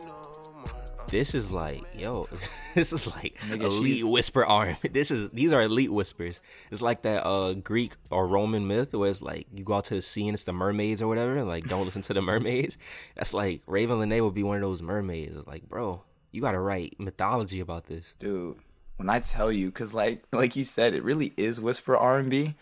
[1.13, 2.27] This is like, yo,
[2.75, 4.89] this is like Nigga, elite she's- whisper R&B.
[4.91, 6.41] This is these are elite whispers.
[6.71, 9.95] It's like that uh Greek or Roman myth where it's like you go out to
[9.95, 12.77] the sea and it's the mermaids or whatever, and like don't listen to the mermaids.
[13.15, 15.37] That's like Ravyn Lenae would be one of those mermaids.
[15.47, 18.15] Like, bro, you gotta write mythology about this.
[18.19, 18.57] dude
[18.97, 22.53] when i tell you because like like you said it really is whisper r&b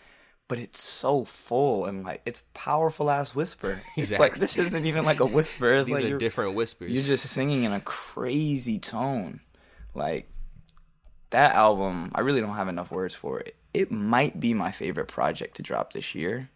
[0.48, 5.04] but it's so full and like it's powerful ass whisper it's like this isn't even
[5.04, 6.90] like a whisper it's These like are different whispers.
[6.92, 9.40] you're just singing in a crazy tone
[9.94, 10.28] like
[11.32, 13.56] that album, I really don't have enough words for it.
[13.74, 16.50] It might be my favorite project to drop this year.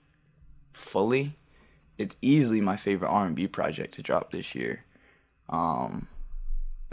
[0.72, 1.38] Fully,
[1.98, 4.84] it's easily my favorite R&B project to drop this year.
[5.48, 6.08] Um,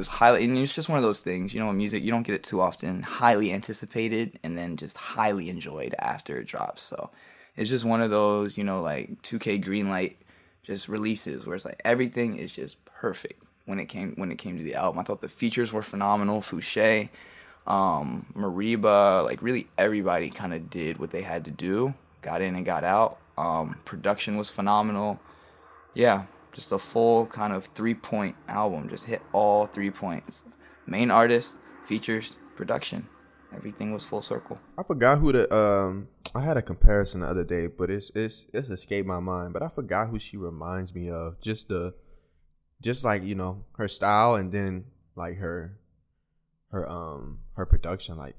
[0.03, 2.23] was highly, and it's just one of those things, you know, in music you don't
[2.23, 3.03] get it too often.
[3.03, 6.83] Highly anticipated and then just highly enjoyed after it drops.
[6.83, 7.09] So
[7.55, 10.15] it's just one of those, you know, like 2K Greenlight
[10.61, 14.57] just releases where it's like everything is just perfect when it came when it came
[14.57, 14.99] to the album.
[14.99, 16.41] I thought the features were phenomenal.
[16.41, 17.07] Fousheé,
[17.65, 22.55] um, Mereba, like really everybody kind of did what they had to do, got in
[22.55, 23.19] and got out.
[23.37, 25.21] Um, production was phenomenal.
[25.93, 28.89] Yeah, just a full kind of three point album.
[28.89, 30.45] Just hit all three points.
[30.85, 33.07] Main artist, features, production.
[33.55, 34.59] Everything was full circle.
[34.77, 38.47] I forgot who the um I had a comparison the other day, but it's it's
[38.53, 39.53] it's escaped my mind.
[39.53, 41.39] But I forgot who she reminds me of.
[41.41, 41.93] Just the
[42.81, 44.85] just like, you know, her style and then
[45.15, 45.77] like her
[46.71, 48.35] her um her production, like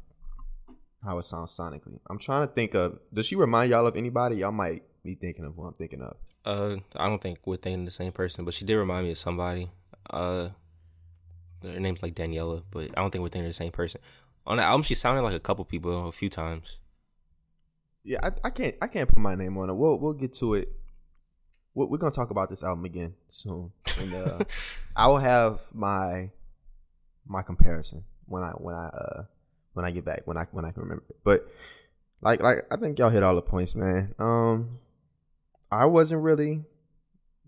[1.05, 2.01] how it sounds sonically.
[2.11, 4.37] I'm trying to think of does she remind y'all of anybody?
[4.37, 6.17] Y'all might be thinking of who I'm thinking of.
[6.45, 9.19] Uh, I don't think we're thinking the same person, but she did remind me of
[9.19, 9.71] somebody.
[10.11, 10.51] Uh,
[11.63, 14.01] her name's like Daniela, but I don't think we're thinking the same person.
[14.47, 16.77] On the album, she sounded like a couple people a few times.
[18.03, 19.75] Yeah, I, I can't I can't put my name on it.
[19.75, 20.69] We'll we'll get to it.
[21.73, 24.39] We're, we're gonna talk about this album again soon, and uh,
[24.97, 26.31] I will have my
[27.27, 29.25] my comparison when I when I uh
[29.73, 31.17] when I get back when I when I can remember it.
[31.25, 31.49] But
[32.21, 34.15] like like I think y'all hit all the points, man.
[34.19, 34.79] Um,
[35.71, 36.65] I wasn't really.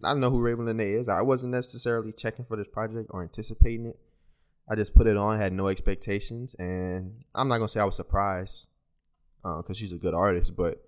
[0.05, 1.09] I don't know who Ravyn Lenae is.
[1.09, 3.99] I wasn't necessarily checking for this project or anticipating it.
[4.69, 7.97] I just put it on, had no expectations, and I'm not gonna say I was
[7.97, 8.67] surprised
[9.43, 10.83] because uh, she's a good artist, but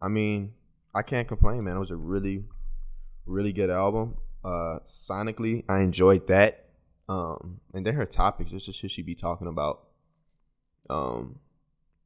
[0.00, 0.54] I mean,
[0.94, 1.76] I can't complain, man.
[1.76, 2.44] It was a really,
[3.24, 4.16] really good album.
[4.44, 6.66] Uh, sonically, I enjoyed that.
[7.08, 9.84] Um, and then her topics, it's just shit she be talking about.
[10.90, 11.38] Um,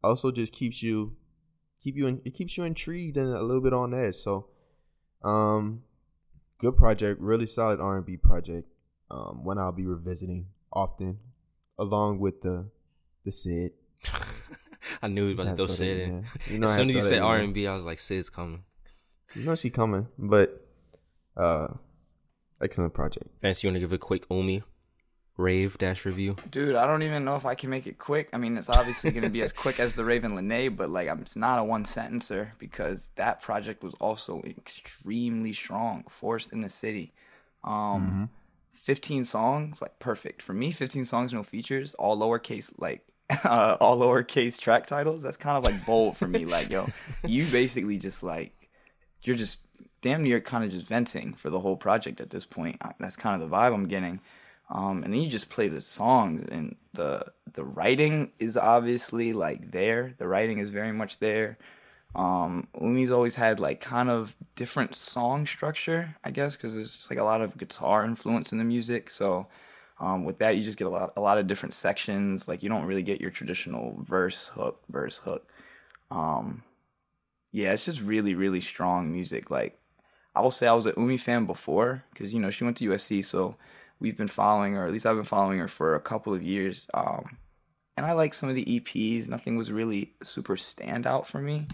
[0.05, 1.17] also just keeps you,
[1.83, 4.17] keep you in, it keeps you intrigued and a little bit on edge.
[4.17, 4.49] So,
[5.23, 5.83] um,
[6.59, 8.69] good project, really solid R and B project.
[9.11, 11.19] Um, one I'll be revisiting often,
[11.79, 12.67] along with the
[13.25, 13.73] the Sid.
[15.03, 16.11] I knew he was about to throw Sid to throw that in.
[16.47, 16.53] in.
[16.53, 18.63] You know as soon as you said R and B, I was like, Sid's coming.
[19.35, 20.67] You know she coming, but
[21.37, 21.69] uh,
[22.63, 23.27] excellent project.
[23.43, 24.63] Vance, you want to give a quick Umi
[25.37, 26.37] rave dash review?
[26.51, 28.29] Dude, I don't even know if I can make it quick.
[28.33, 31.09] I mean, it's obviously going to be as quick as the Ravyn Lenae, but like,
[31.09, 36.05] I'm, it's not a one sentencer because that project was also extremely strong.
[36.09, 37.13] Forest in the City.
[37.65, 38.31] Um,
[38.73, 40.41] 15 songs, like perfect.
[40.41, 43.05] For me, 15 songs, no features, all lowercase, like,
[43.45, 45.23] uh, all lowercase track titles.
[45.23, 46.45] That's kind of like bold for me.
[46.45, 46.89] Like, yo,
[47.27, 48.53] you basically just like,
[49.23, 49.63] you're just
[50.03, 52.81] damn near kind of just venting for the whole project at this point.
[53.01, 54.21] That's kind of the vibe I'm getting.
[54.69, 59.71] Um, and then you just play the songs, and the the writing is obviously like
[59.71, 60.15] there.
[60.19, 61.59] The writing is very much there.
[62.17, 67.11] Um, Umi's always had like kind of different song structure, I guess, because there's just
[67.11, 69.11] like a lot of guitar influence in the music.
[69.11, 69.49] So
[70.01, 72.49] um, with that, you just get a lot a lot of different sections.
[72.49, 75.53] Like you don't really get your traditional verse hook verse hook.
[76.11, 76.63] Um,
[77.53, 79.51] yeah, it's just really really strong music.
[79.51, 79.79] Like
[80.35, 82.89] I will say I was an Umi fan before because you know she went to
[82.91, 83.57] USC, so
[83.99, 84.87] we've been following her.
[84.87, 86.89] At least I've been following her for a couple of years.
[86.95, 87.39] Um,
[87.97, 89.29] and I like some of the EPs.
[89.29, 91.67] Nothing was really super standout for me,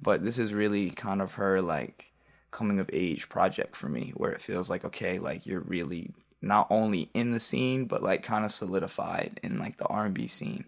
[0.00, 2.12] but this is really kind of her like
[2.50, 6.66] coming of age project for me, where it feels like okay, like you're really not
[6.70, 10.26] only in the scene, but like kind of solidified in like the R and B
[10.26, 10.64] scene.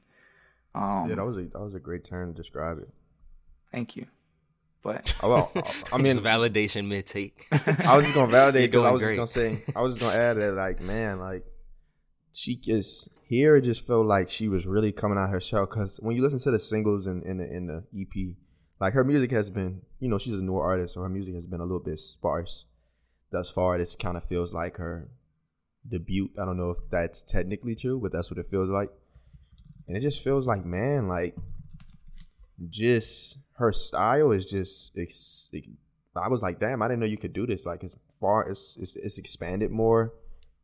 [0.75, 2.89] Um, Yeah, that was a that was a great term to describe it.
[3.73, 4.07] thank you,
[4.83, 5.53] but Oh, well,
[5.93, 7.47] I mean, Just validation mid take.
[7.53, 9.17] I was just gonna validate because I was great.
[9.17, 11.45] just gonna say I was just gonna add that like man like
[12.33, 15.99] she just here it just felt like she was really coming out her shell because
[16.03, 18.37] when you listen to the singles in in the, in the EP
[18.81, 21.45] like her music has been you know she's a newer artist so her music has
[21.45, 22.65] been a little bit sparse
[23.33, 25.09] thus far this kind of feels like her
[25.87, 28.91] debut I don't know if that's technically true but that's what it feels like
[29.87, 31.37] and it just feels like man like
[32.69, 35.51] just her style is just ex-
[36.17, 37.67] I was like, damn, I didn't know you could do this.
[37.67, 40.15] Like as far as it's, it's expanded more.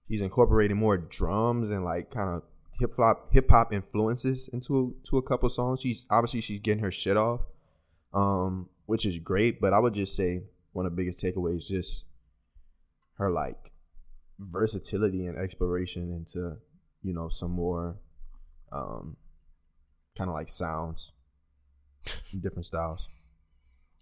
[0.09, 2.43] He's incorporating more drums and like kind of
[2.79, 5.81] hip hop hip hop influences into to a couple songs.
[5.81, 7.41] She's obviously she's getting her shit off,
[8.13, 9.61] um, which is great.
[9.61, 12.05] But I would just say one of the biggest takeaways just
[13.19, 13.73] her like
[14.39, 16.57] versatility and exploration into
[17.03, 17.97] you know some more
[18.73, 19.17] um
[20.17, 21.13] kind of like sounds,
[22.41, 23.07] different styles.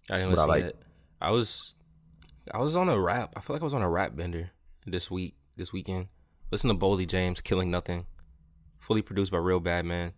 [0.09, 0.75] I didn't What I listen like.
[1.21, 1.75] I was,
[2.51, 3.33] I was on a rap.
[3.35, 4.51] I feel like I was on a rap bender
[4.85, 6.07] this week, this weekend.
[6.51, 8.05] Listen to Boldy James, "Killing Nothing,"
[8.79, 10.13] fully produced by Real Bad Man,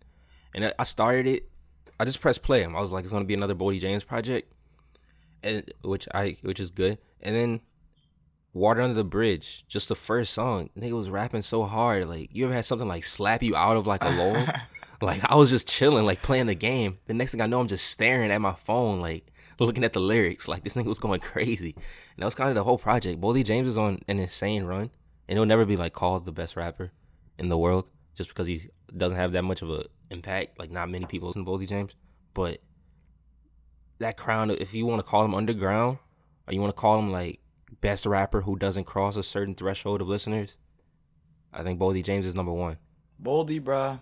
[0.54, 1.48] and I- I started it.
[2.00, 2.64] I just pressed play.
[2.64, 4.52] I was like, it's gonna be another Boldy James project,
[5.42, 6.98] and which I which is good.
[7.20, 7.60] And then
[8.52, 12.06] Water Under the Bridge, just the first song, nigga was rapping so hard.
[12.08, 14.46] Like you ever had something like slap you out of like a lull?
[15.00, 16.98] Like I was just chilling, like playing the game.
[17.06, 20.00] The next thing I know, I'm just staring at my phone, like looking at the
[20.00, 20.48] lyrics.
[20.48, 21.74] Like this nigga was going crazy.
[21.74, 23.20] And that was kind of the whole project.
[23.20, 24.90] Boldy James is on an insane run,
[25.28, 26.92] and he'll never be like called the best rapper
[27.38, 28.62] in the world just because he
[28.96, 30.58] doesn't have that much of a impact.
[30.58, 31.94] Like not many people listen to Boldy James,
[32.34, 32.60] but
[33.98, 35.98] that crown, if you want to call him underground,
[36.46, 37.40] or you want to call him like
[37.80, 40.56] best rapper who doesn't cross a certain threshold of listeners,
[41.52, 42.78] I think Boldy James is number one.
[43.22, 43.98] Boldy, bruh.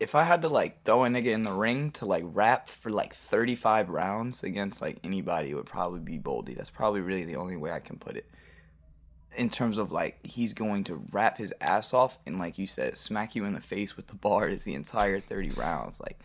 [0.00, 2.90] If I had to like throw a nigga in the ring to like rap for
[2.90, 6.56] like 35 rounds against like anybody, it would probably be Boldy.
[6.56, 8.26] That's probably really the only way I can put it.
[9.36, 12.96] In terms of like he's going to rap his ass off and like you said,
[12.96, 16.00] smack you in the face with the bars the entire 30 rounds.
[16.00, 16.18] Like,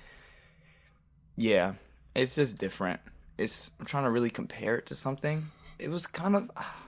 [1.35, 1.73] yeah,
[2.15, 3.01] it's just different.
[3.37, 5.47] It's I'm trying to really compare it to something.
[5.77, 6.85] It was kind of ah,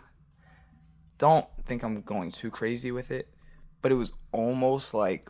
[1.18, 3.28] don't think I'm going too crazy with it,
[3.82, 5.30] but it was almost like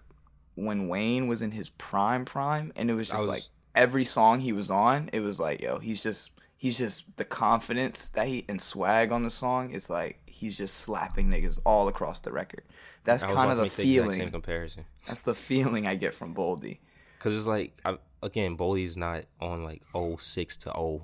[0.58, 3.44] when Wayne was in his prime prime and it was just was- like
[3.76, 8.10] every song he was on, it was like, yo, he's just he's just the confidence
[8.10, 12.22] that he and swag on the song is like he's just slapping niggas all across
[12.22, 12.64] the record.
[13.04, 14.20] That's kind of the feeling.
[14.20, 14.86] same comparison.
[15.06, 16.80] That's the feeling I get from Boldy.
[17.20, 21.00] Cause it's like I, again, Boldy's not on like 06 to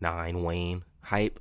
[0.00, 1.40] 09 Wayne hype,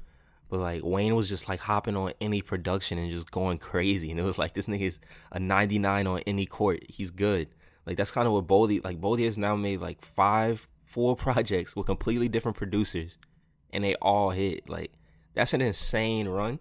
[0.51, 4.19] but like Wayne was just like hopping on any production and just going crazy, and
[4.19, 4.99] it was like this nigga's
[5.31, 6.83] a 99 on any court.
[6.89, 7.47] He's good.
[7.85, 8.99] Like that's kind of what Boldy like.
[8.99, 13.17] Boldy has now made like five four projects with completely different producers,
[13.71, 14.69] and they all hit.
[14.69, 14.91] Like
[15.33, 16.59] that's an insane run.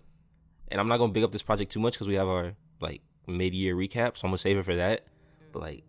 [0.69, 3.03] And I'm not gonna big up this project too much because we have our like
[3.27, 5.05] mid year recap, so I'm gonna save it for that.
[5.51, 5.85] But like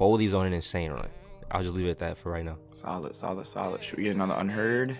[0.00, 1.08] Boldy's on an insane run.
[1.52, 2.58] I'll just leave it at that for right now.
[2.72, 3.84] Solid, solid, solid.
[3.84, 4.98] Should we get another unheard?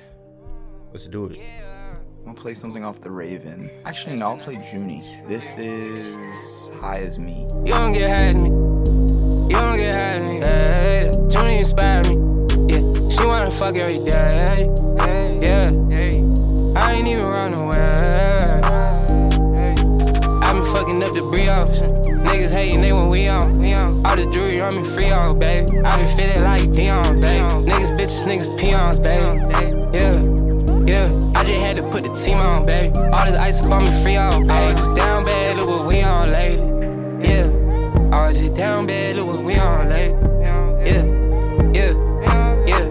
[0.92, 1.40] Let's do it.
[2.25, 3.71] I'm gonna play something off the Raven.
[3.85, 5.03] Actually, no, I'll play Junie.
[5.29, 7.47] This is High as Me.
[7.67, 8.49] You don't get high as me.
[8.49, 10.39] You don't get high as me.
[10.39, 12.15] Hey, Junie inspired me.
[12.73, 14.73] Yeah, she wanna fuck every day.
[14.99, 18.61] Hey, Yeah, I ain't even run away.
[20.43, 21.79] I been fucking up the brioche.
[22.25, 23.61] Niggas hating, they when we on.
[23.61, 24.07] We on.
[24.07, 25.79] All the jewelry on me free on, baby.
[25.81, 27.71] I been feeling like Dion, baby.
[27.71, 29.37] Niggas bitches, niggas peons, baby.
[29.99, 30.34] Yeah.
[30.87, 32.94] Yeah, I just had to put the team on, baby.
[32.99, 34.75] All this ice up on me free on, baby.
[34.75, 37.27] Just down bad, look what we on lately.
[37.27, 37.47] Yeah,
[38.12, 40.20] I was just down bad, look what we on lately.
[40.42, 41.05] Yeah,
[41.73, 42.85] yeah, yeah.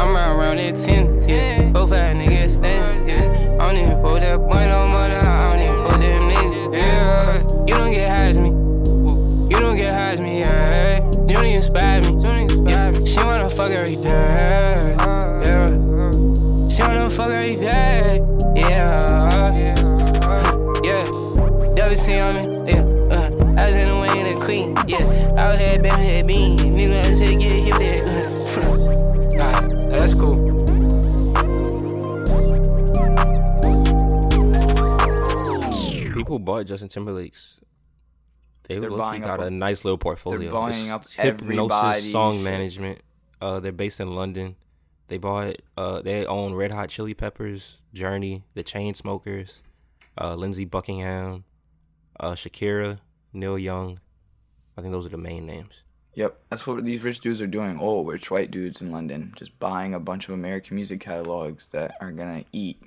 [0.00, 1.72] I'm round around that 10, yeah.
[1.72, 3.58] Four, five niggas stand, yeah.
[3.60, 5.00] I don't even pull that boy no more.
[5.00, 7.42] I don't even pull them niggas, yeah.
[7.66, 8.48] You don't get high as me.
[8.48, 11.00] You don't get high as me, yeah.
[11.28, 12.70] Junie inspired me.
[12.70, 12.92] Yeah.
[13.04, 14.79] She wanna fuck every day.
[21.90, 22.72] WC on me.
[22.72, 22.82] Yeah.
[23.16, 24.76] Uh, I was in the way of the queen.
[24.86, 24.98] Yeah.
[25.36, 26.58] I was head been head bean.
[26.58, 27.72] Nigga, I was here get hit
[29.34, 29.60] back.
[29.90, 30.36] Nah, that's cool.
[36.14, 37.60] People bought Justin Timberlake's.
[38.68, 40.38] They They're low-key buying got up- a nice little portfolio.
[40.40, 42.44] they're buying It's up Hipgnosis everybody's Song shit.
[42.44, 42.98] Management.
[43.40, 44.54] Uh, they're based in London.
[45.08, 45.56] They bought.
[45.76, 49.58] Uh, they own Red Hot Chili Peppers, Journey, The Chainsmokers,
[50.20, 51.44] uh, Lindsey Buckingham,
[52.20, 52.98] uh, Shakira,
[53.32, 53.98] Neil Young.
[54.76, 55.82] I think those are the main names.
[56.14, 57.78] Yep, that's what these rich dudes are doing.
[57.80, 61.94] Oh, rich white dudes in London just buying a bunch of American music catalogs that
[62.00, 62.82] are gonna eat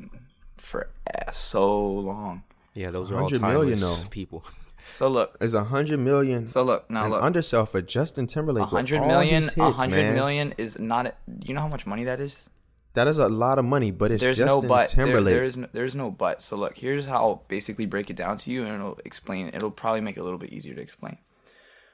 [0.58, 0.90] for
[1.32, 2.44] so long.
[2.74, 4.10] Yeah, those are all 100 million, timeless though.
[4.10, 4.44] people.
[4.92, 6.46] So look, It's a hundred million.
[6.48, 7.24] so look now look.
[7.24, 8.64] undersell for Justin Timberlake.
[8.64, 10.14] A with hundred all million, his a hits, hundred man.
[10.16, 11.16] million is not.
[11.46, 12.50] You know how much money that is?
[12.94, 14.92] That is a lot of money, but it's There's Justin no but.
[14.92, 15.34] There, Timberlake.
[15.34, 16.42] there is no, there's no but.
[16.42, 19.50] So look, here's how I'll basically break it down to you, and it'll explain.
[19.54, 21.18] It'll probably make it a little bit easier to explain.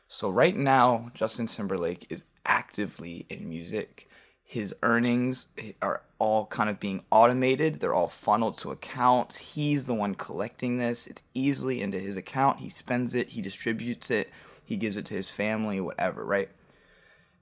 [0.07, 4.09] So right now, Justin Timberlake is actively in music.
[4.43, 5.49] His earnings
[5.81, 7.79] are all kind of being automated.
[7.79, 9.53] They're all funneled to accounts.
[9.53, 11.05] He's the one collecting this.
[11.05, 12.59] It's easily into his account.
[12.59, 13.29] He spends it.
[13.29, 14.31] He distributes it.
[14.65, 16.25] He gives it to his family, whatever.
[16.25, 16.49] Right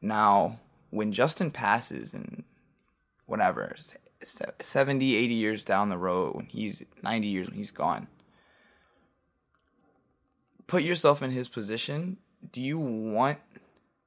[0.02, 2.44] now, when Justin passes and
[3.28, 7.72] whatever, se- se- 70, 80 years down the road, when he's 90 years, when he's
[7.72, 8.08] gone,
[10.66, 12.18] put yourself in his position.
[12.52, 13.38] Do you want,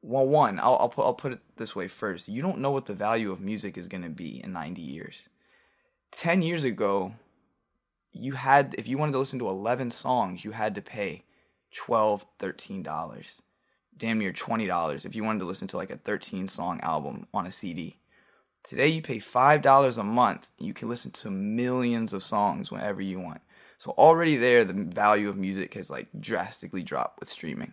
[0.02, 2.28] well, one, I'll, I'll, put, I'll put it this way first.
[2.28, 5.28] You don't know what the value of music is going to be in 90 years.
[6.10, 7.14] 10 years ago,
[8.12, 11.24] you had, if you wanted to listen to 11 songs, you had to pay
[11.72, 13.40] 12 $13.
[13.96, 17.26] damn near twenty dollars if you wanted to listen to like a thirteen song album
[17.34, 17.99] on a CD.
[18.62, 20.50] Today, you pay $5 a month.
[20.58, 23.40] You can listen to millions of songs whenever you want.
[23.78, 27.72] So, already there, the value of music has like drastically dropped with streaming.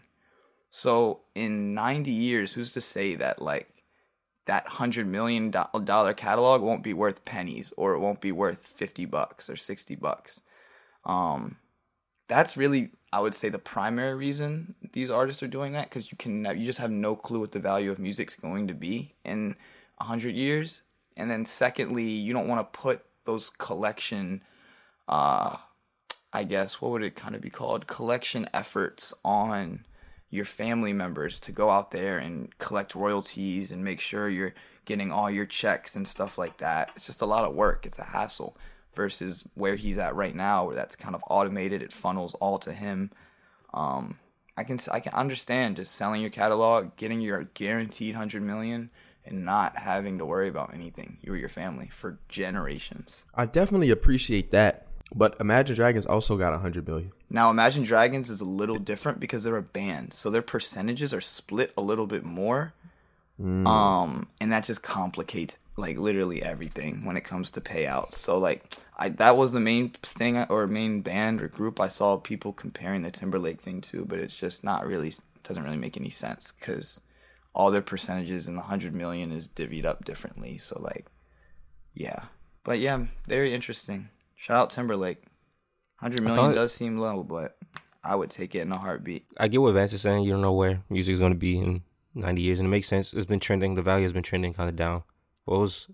[0.72, 3.68] So, in 90 years, who's to say that like
[4.46, 9.50] that $100 million catalog won't be worth pennies or it won't be worth 50 bucks
[9.50, 10.42] or 60 bucks?
[11.04, 11.58] Um,
[12.28, 16.18] that's really i would say the primary reason these artists are doing that because you
[16.18, 19.56] can you just have no clue what the value of music's going to be and
[19.98, 20.82] 100 years.
[21.16, 24.42] And then secondly you don't want to put those collection
[25.10, 25.58] uh
[26.34, 27.88] i guess what would it kind of be called?
[27.88, 29.86] Collection efforts on
[30.30, 34.54] your family members to go out there and collect royalties and make sure you're
[34.86, 36.92] getting all your checks and stuff like that.
[36.96, 37.86] It's just a lot of work.
[37.86, 38.58] It's a hassle
[38.94, 41.82] versus where he's at right now where that's kind of automated.
[41.82, 43.12] It funnels all to him.
[43.74, 44.20] Um
[44.60, 48.90] i can i can understand just selling your catalog getting your guaranteed 100 million million
[49.30, 53.26] and not having to worry about anything you or your family for generations.
[53.36, 54.88] I definitely appreciate that.
[55.16, 57.14] But Imagine Dragons also got a hundred billion.
[57.30, 61.22] Now, Imagine Dragons is a little different because they're a band, so their percentages are
[61.22, 62.74] split a little bit more.
[63.42, 63.68] Mm.
[63.68, 68.14] Um, and that just complicates like literally everything when it comes to payouts.
[68.14, 68.64] So like,
[68.98, 73.04] I that was the main thing or main band or group I saw people comparing
[73.04, 75.14] the Timberlake thing to, but it's just not really
[75.44, 77.00] doesn't really make any sense because
[77.58, 80.60] all their percentages in the hundred million is divvied up differently.
[80.60, 81.08] So like,
[81.96, 82.26] yeah,
[82.64, 84.10] but yeah, very interesting.
[84.36, 85.24] Shout out Timberlake.
[85.96, 87.58] Hundred million does seem low, but
[88.04, 89.26] I would take it in a heartbeat.
[89.38, 90.24] I get what Vance is saying.
[90.24, 91.82] You don't know where music is going to be in
[92.14, 93.12] 90 years, and it makes sense.
[93.12, 93.74] It's been trending.
[93.74, 95.02] The value has been trending kind of down.
[95.48, 95.88] Well, it was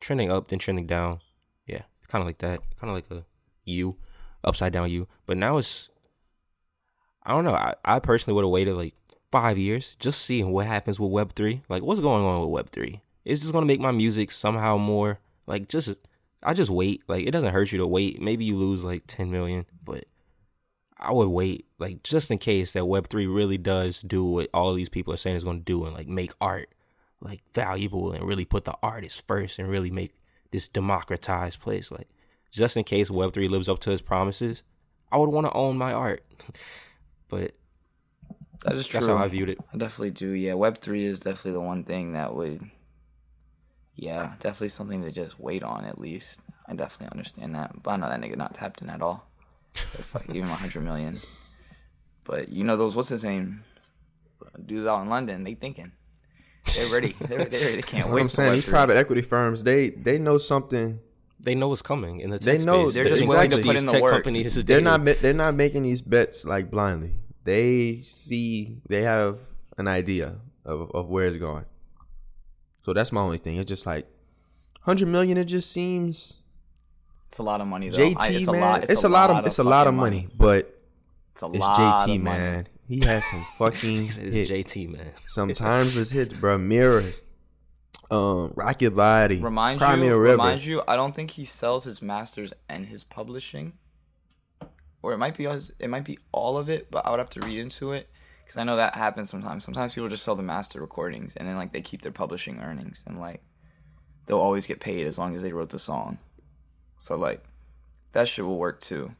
[0.00, 1.20] trending up, then trending down.
[1.66, 2.60] Yeah, kind of like that.
[2.80, 3.26] Kind of like a
[3.66, 3.98] U,
[4.42, 5.06] upside down U.
[5.26, 5.90] But now it's,
[7.22, 7.54] I don't know.
[7.54, 8.94] I, I personally would have waited like
[9.30, 11.62] five years just seeing what happens with Web three.
[11.68, 13.00] Like, what's going on with Web three?
[13.24, 15.94] Is this going to make my music somehow more like just
[16.42, 17.02] I just wait.
[17.08, 18.20] Like it doesn't hurt you to wait.
[18.20, 20.04] Maybe you lose like 10 million, but
[20.96, 24.88] I would wait like just in case that web3 really does do what all these
[24.88, 26.74] people are saying is going to do and like make art
[27.22, 30.12] like valuable and really put the artist first and really make
[30.50, 32.08] this democratized place like
[32.50, 34.62] just in case web3 lives up to its promises,
[35.10, 36.24] I would want to own my art.
[37.28, 37.54] but
[38.64, 39.00] that is true.
[39.00, 39.58] That's how I viewed it.
[39.72, 40.30] I definitely do.
[40.30, 42.70] Yeah, Web3 is definitely the one thing that would
[44.00, 46.40] yeah, definitely something to just wait on at least.
[46.66, 47.82] I definitely understand that.
[47.82, 49.28] But I know that nigga not tapped in at all.
[49.74, 51.18] If I give him a hundred million.
[52.24, 53.62] But you know those what's his name?
[54.64, 55.92] Dudes out in London, they thinking.
[56.74, 57.14] They're ready.
[57.20, 58.22] They're, they're, they can't wait.
[58.22, 61.00] I'm saying these private equity firms, they they know something.
[61.38, 62.94] They know what's coming in the they know space.
[62.94, 63.48] they're just exactly.
[63.48, 64.12] willing to put in the work.
[64.12, 67.12] Companies they're not they're not making these bets like blindly.
[67.44, 69.38] They see they have
[69.78, 71.64] an idea of of where it's going.
[72.84, 73.56] So that's my only thing.
[73.56, 74.06] It's just like
[74.82, 75.36] hundred million.
[75.38, 76.36] It just seems
[77.30, 77.90] it's a lot of money.
[77.90, 77.98] Though.
[77.98, 79.94] JT I, it's man, a lot, it's, it's a, lot, of it's a lot of
[79.94, 80.80] money, money, but
[81.30, 82.54] it's a lot JT man.
[82.54, 82.66] Money.
[82.88, 84.50] He has some fucking hits.
[84.50, 85.12] JT man.
[85.28, 86.58] Sometimes it's hits, bro.
[86.58, 87.04] Mirror,
[88.10, 90.82] um, Rock Your Body, remind you, remind you.
[90.88, 93.74] I don't think he sells his masters and his publishing,
[95.02, 96.90] or it might be it might be all of it.
[96.90, 98.08] But I would have to read into it
[98.44, 99.64] because I know that happens sometimes.
[99.64, 103.04] Sometimes people just sell the master recordings and then like they keep their publishing earnings
[103.06, 103.42] and like
[104.26, 106.18] they'll always get paid as long as they wrote the song.
[106.98, 107.42] So like
[108.12, 109.14] that shit will work too,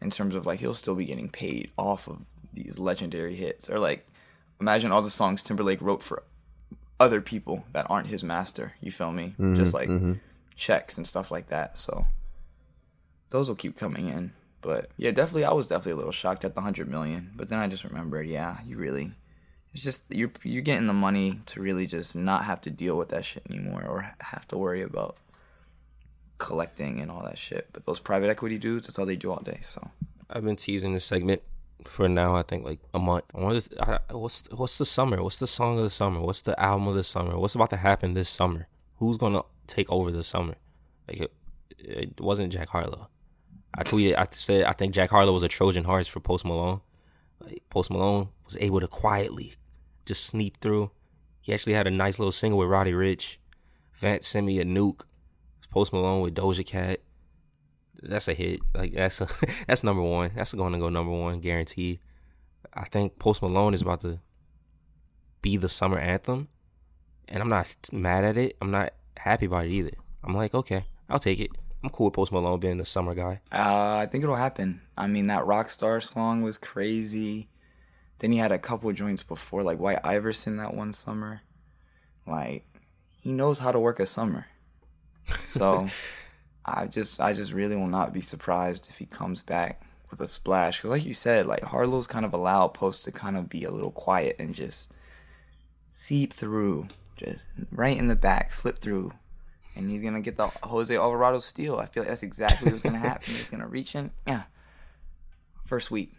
[0.00, 3.78] in terms of like he'll still be getting paid off of these legendary hits or
[3.78, 4.06] like
[4.60, 6.24] imagine all the songs Timberlake wrote for
[6.98, 8.74] other people that aren't his master.
[8.80, 9.34] You feel me?
[9.38, 10.14] Mm-hmm, just like mm-hmm.
[10.54, 11.78] checks and stuff like that.
[11.78, 12.04] So
[13.30, 14.32] those will keep coming in.
[14.62, 17.32] But yeah, definitely, I was definitely a little shocked at the hundred million.
[17.34, 19.12] But then I just remembered, yeah, you really,
[19.72, 23.08] it's just you're you're getting the money to really just not have to deal with
[23.10, 25.16] that shit anymore or have to worry about
[26.38, 27.68] collecting and all that shit.
[27.72, 29.60] But those private equity dudes, that's all they do all day.
[29.62, 29.90] So
[30.28, 31.42] I've been teasing this segment
[31.86, 32.34] for now.
[32.34, 33.28] I think like a month.
[33.28, 35.22] To, I, what's what's the summer?
[35.22, 36.20] What's the song of the summer?
[36.20, 37.38] What's the album of the summer?
[37.38, 38.68] What's about to happen this summer?
[38.96, 40.56] Who's gonna take over the summer?
[41.08, 41.32] Like it,
[41.78, 43.08] it wasn't Jack Harlow.
[43.74, 46.80] I tweeted, I said, I think Jack Harlow was a Trojan horse for Post Malone.
[47.40, 49.54] Like Post Malone was able to quietly
[50.06, 50.90] just sneak through.
[51.40, 53.36] He actually had a nice little single with Roddy Ricch.
[53.94, 55.02] Vance sent me a nuke.
[55.70, 57.00] Post Malone with Doja Cat.
[58.02, 58.60] That's a hit.
[58.74, 59.28] Like that's a,
[59.66, 60.32] that's number one.
[60.34, 62.00] That's going to go number one, guaranteed.
[62.74, 64.18] I think Post Malone is about to
[65.42, 66.48] be the summer anthem,
[67.28, 68.56] and I'm not mad at it.
[68.60, 69.92] I'm not happy about it either.
[70.22, 71.50] I'm like, okay, I'll take it.
[71.82, 73.40] I'm cool with Post Malone being the summer guy.
[73.50, 74.82] Uh, I think it'll happen.
[74.96, 77.48] I mean, that Rockstar song was crazy.
[78.18, 81.40] Then he had a couple joints before, like White Iverson that one summer.
[82.26, 82.64] Like
[83.20, 84.46] he knows how to work a summer.
[85.44, 85.88] So
[86.64, 90.26] I just I just really will not be surprised if he comes back with a
[90.26, 90.78] splash.
[90.78, 93.70] Because like you said, like Harlow's kind of allowed Post to kind of be a
[93.70, 94.92] little quiet and just
[95.88, 99.12] seep through, just right in the back, slip through.
[99.76, 101.76] And he's gonna get the Jose Alvarado steal.
[101.78, 103.34] I feel like that's exactly what's gonna happen.
[103.34, 104.42] He's gonna reach in, yeah.
[105.64, 106.12] First week,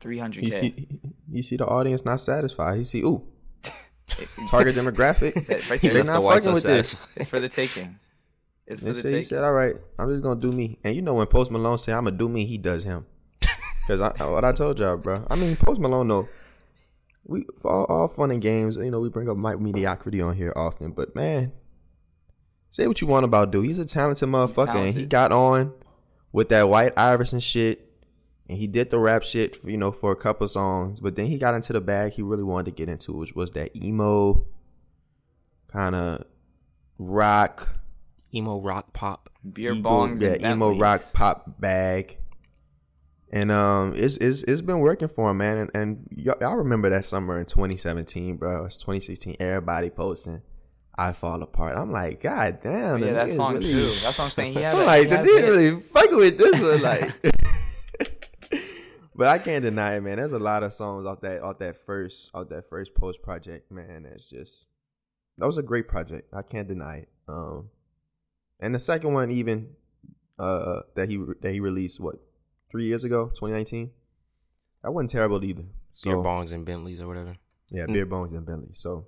[0.00, 0.86] three hundred k.
[1.30, 2.78] you see the audience not satisfied.
[2.78, 3.26] You see, ooh,
[4.50, 5.34] target demographic.
[5.70, 6.04] right They there.
[6.04, 6.94] not the fucking with this.
[7.16, 7.98] It's for the taking.
[8.66, 10.94] It's for He the said, he said, "All right, I'm just gonna do me." And
[10.94, 13.06] you know when Post Malone say, "I'm gonna do me," he does him.
[13.86, 15.26] Because I, what I told y'all, bro.
[15.30, 16.28] I mean, Post Malone, though.
[17.24, 20.36] We for all, all fun and games, you know, we bring up Mike mediocrity on
[20.36, 21.52] here often, but man,
[22.70, 23.66] say what you want about dude.
[23.66, 25.72] He's a talented motherfucker, and he got on
[26.32, 27.90] with that White Iverson shit,
[28.48, 31.00] and he did the rap shit, for, you know, for a couple songs.
[31.00, 33.50] But then he got into the bag he really wanted to get into, which was
[33.52, 34.46] that emo
[35.70, 36.24] kind of
[36.98, 37.68] rock
[38.34, 39.30] Emo rock pop.
[39.52, 40.80] Beer ego- bongs yeah, emo Bentleys.
[40.80, 42.18] rock pop bag.
[43.30, 45.58] And um, it's it's it's been working for him, man.
[45.58, 48.64] And, and y'all, y'all remember that summer in 2017, bro?
[48.64, 49.36] It's 2016.
[49.38, 50.40] Everybody posting,
[50.98, 53.86] "I fall apart." I'm like, God damn, Yeah, that song really- too.
[54.02, 54.52] That's what I'm saying.
[54.54, 55.48] He has I'm a- like, he the hits.
[55.48, 57.14] really fucking with this one, like.
[59.14, 60.16] but I can't deny it, man.
[60.18, 63.70] There's a lot of songs off that off that first off that first post project,
[63.70, 64.06] man.
[64.12, 64.66] It's just
[65.38, 66.32] that was a great project.
[66.34, 67.08] I can't deny it.
[67.28, 67.70] Um,
[68.60, 69.70] and the second one, even
[70.38, 72.16] uh, that he that he released what
[72.70, 73.90] three years ago, 2019,
[74.82, 75.64] that wasn't terrible either.
[75.94, 77.36] So, Beer bongs and Bentleys or whatever.
[77.70, 77.92] yeah, Mm.
[77.92, 78.70] beer bongs and Bentley.
[78.74, 79.06] So,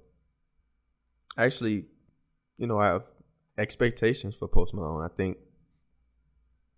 [1.37, 1.87] actually,
[2.59, 3.07] you know, I have
[3.59, 5.03] expectations for Post Malone.
[5.03, 5.39] I think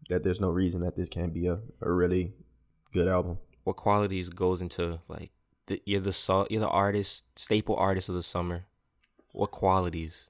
[0.08, 2.32] that there's no reason that this can't be a, a really
[2.92, 3.38] good album.
[3.64, 5.30] What qualities goes into like
[5.66, 8.66] the, you're the you're the artist staple artist of the summer.
[9.32, 10.28] What qualities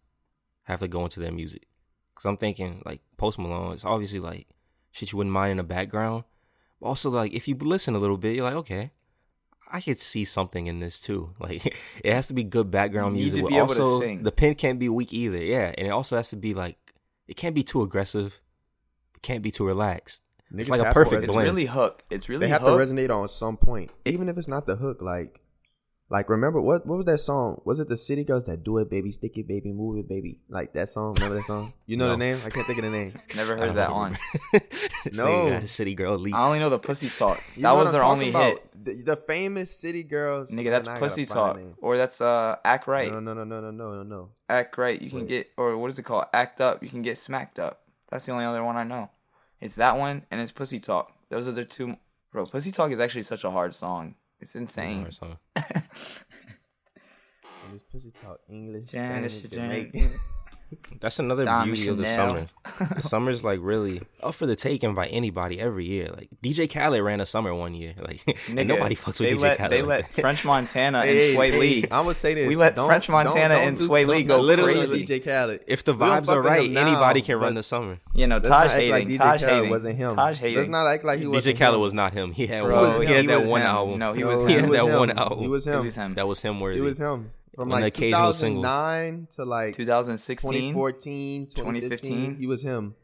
[0.64, 1.66] have to go into their music?
[2.14, 3.72] Because I'm thinking like Post Malone.
[3.72, 4.46] It's obviously like
[4.92, 6.24] shit you wouldn't mind in the background.
[6.80, 8.92] But also like if you listen a little bit, you're like okay.
[9.74, 11.30] I could see something in this too.
[11.40, 11.64] Like
[12.04, 13.38] it has to be good background You need music.
[13.38, 14.22] to but be able to also, sing.
[14.22, 15.38] The pen can't be weak either.
[15.42, 16.76] Yeah, and it also has to be like
[17.26, 18.40] it can't be too aggressive.
[19.16, 20.22] It can't be too relaxed.
[20.54, 21.28] It's like a perfect resonate.
[21.28, 22.04] It's really hook.
[22.10, 22.78] It's really They have hook.
[22.78, 25.00] to resonate on some point, even if it's not the hook.
[25.00, 25.40] Like,
[26.12, 27.60] like remember what what was that song?
[27.64, 30.40] Was it the City Girls that do it, baby, stick it, baby, move it, baby?
[30.48, 31.14] Like that song.
[31.14, 31.72] Remember that song?
[31.86, 32.10] You know No.
[32.12, 32.38] the name?
[32.44, 33.12] I can't think of the name.
[33.36, 34.18] Never heard don't that remember.
[34.52, 34.60] on.
[35.14, 35.24] No.
[35.24, 36.36] nigga City Girl leaks.
[36.36, 37.42] I only know the pussy talk.
[37.56, 38.44] You that know was their only about?
[38.44, 38.84] hit.
[38.84, 40.50] The, the famous City Girls.
[40.50, 41.58] Nigga, that's Man, pussy talk.
[41.80, 43.10] Or that's uh act right.
[43.10, 44.28] No, no, no, no, no, no, no, no.
[44.48, 45.00] Act right.
[45.00, 45.28] You can Wait.
[45.28, 46.26] get or what is it called?
[46.34, 46.82] Act up.
[46.82, 47.80] You can get smacked up.
[48.10, 49.10] That's the only other one I know.
[49.60, 51.12] It's that one and it's pussy talk.
[51.30, 51.96] Those are the two.
[52.32, 54.14] Bro, pussy talk is actually such a hard song.
[54.43, 55.09] It's insane.
[57.64, 59.43] And this pussy talk English, Spanish.
[59.43, 60.11] Jamaican.
[61.00, 62.46] That's another Dom beauty of the summer.
[62.96, 66.08] the summer's like really up for the taking by anybody every year.
[66.14, 67.94] Like DJ Khaled ran a summer one year.
[67.98, 69.70] Like Nigga, nobody fucks with they DJ let, Khaled.
[69.72, 70.10] They let.
[70.10, 71.84] French Montana and Hey, Swae hey, Lee.
[71.90, 72.48] I would say this.
[72.48, 75.06] We let Don't- French don't- Montana don't and do- Swae don't Lee go literally crazy.
[75.06, 75.60] DJ Khaled.
[75.66, 77.98] if the vibes are right, him now, anybody can run the summer.
[78.14, 78.90] You know, let's Taj hating.
[78.90, 79.70] like DJ Taj Khaled hating.
[79.70, 80.14] wasn't him.
[80.14, 80.56] Taj hating.
[80.58, 82.32] Let's not act like he wasn't DJ Khaled was not him.
[82.32, 83.00] He had one.
[83.00, 83.66] He, he had that was one him.
[83.66, 83.98] album.
[83.98, 84.64] No, he was he him.
[84.64, 85.38] had that one album.
[85.40, 85.80] He was him.
[85.84, 86.14] was him.
[86.14, 86.78] That was him worthy.
[86.78, 87.30] It was him.
[87.55, 88.64] From And the like occasional singles.
[88.64, 90.50] 2009 to like 2016.
[90.53, 91.55] 2014, 2015,
[92.00, 92.36] 2015.
[92.36, 92.94] he was him.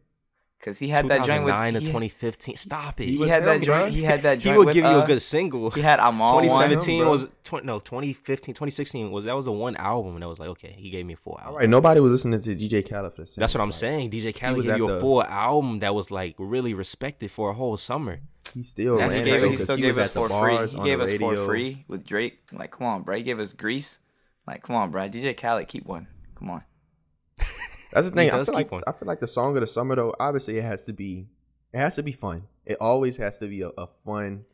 [0.59, 2.57] Because he had that joint with 2009 to he, 2015.
[2.57, 3.09] Stop it.
[3.11, 3.93] he was had that joint.
[3.95, 4.59] He had that He joint.
[4.59, 5.71] would with, give you uh, a good single.
[5.71, 6.43] He had I'm on one.
[6.45, 7.11] 2017 bro.
[7.11, 10.49] was 20, no 2015 2016 was that was the one album and I was like
[10.49, 11.53] okay he gave me a full album.
[11.53, 14.11] All right, nobody was listening to DJ Khaled for the That's what I'm like, saying.
[14.11, 17.55] DJ Khaled gave you a the- full album that was like really respected for a
[17.55, 18.19] whole summer.
[18.53, 19.51] He still That's ran gave it it.
[19.51, 20.67] He still he gave us for free.
[20.67, 22.41] He on gave the us for free with Drake.
[22.51, 23.15] Like, come on, bro.
[23.17, 24.01] He gave us Greece.
[24.49, 25.09] Like, come on, bro.
[25.11, 26.07] DJ Khaled, keep one.
[26.35, 26.65] Come on.
[27.93, 28.31] That's the thing.
[28.31, 28.83] I feel like one.
[28.87, 30.15] I feel like the song of the summer though.
[30.19, 31.27] Obviously, it has to be.
[31.73, 32.45] It has to be fun.
[32.65, 34.45] It always has to be a, a fun.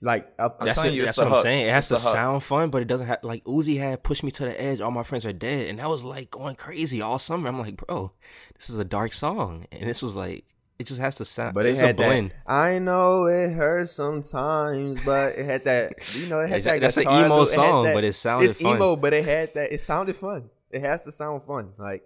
[0.00, 1.66] Like a, I'm That's, telling the- you, that's the what I'm saying.
[1.66, 4.30] It has It's to sound fun, but it doesn't have like Uzi had pushed me
[4.32, 4.80] to the edge.
[4.80, 7.48] All my friends are dead, and that was like going crazy all summer.
[7.48, 8.12] I'm like, bro,
[8.56, 10.44] this is a dark song, and this was like
[10.80, 11.54] it just has to sound.
[11.54, 12.30] but it it's had a blend.
[12.30, 12.50] that.
[12.52, 15.92] I know it hurts sometimes, but it had that.
[16.16, 16.80] You know, it had that.
[16.80, 18.50] that's an guitar emo loop, it song, that- but it sounded fun.
[18.50, 18.76] It's fun.
[18.76, 19.72] emo, but it had that.
[19.72, 20.50] It sounded fun.
[20.70, 21.72] It has to sound fun.
[21.78, 22.02] Like,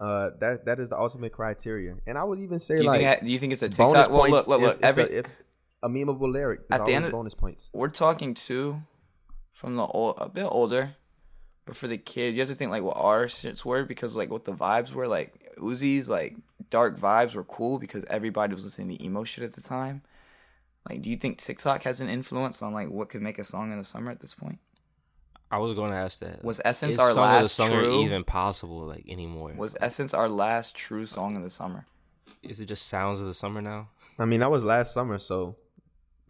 [0.00, 1.94] uh, that that is the ultimate criteria.
[2.06, 3.76] And I would even say Do you, like think, do you think it's a bonus
[3.76, 4.10] TikTok?
[4.10, 4.32] Well, points.
[4.32, 4.76] look, look, if- look.
[4.78, 5.26] if, Every if
[5.82, 7.68] a memeable lyric is At the end of- bonus points.
[7.72, 8.82] we're talking too
[9.52, 10.96] from the old, a bit older,
[11.64, 14.30] but for the kids, you have to think like what our shits were because like
[14.30, 16.34] what the vibes were like Uzi's like
[16.70, 20.02] dark vibes were cool because everybody was listening to emo shit at the time.
[20.88, 23.72] Like, do you think TikTok has an influence on like what could make a song
[23.72, 24.58] in the summer at this point?
[25.50, 26.42] I was going to ask that.
[26.44, 28.02] Was Essence Is our Song last of the summer true?
[28.04, 29.52] even possible like anymore?
[29.56, 31.86] Was Essence our last true song of the summer?
[32.42, 33.88] Is it just sounds of the summer now?
[34.18, 35.56] I mean, that was last summer, so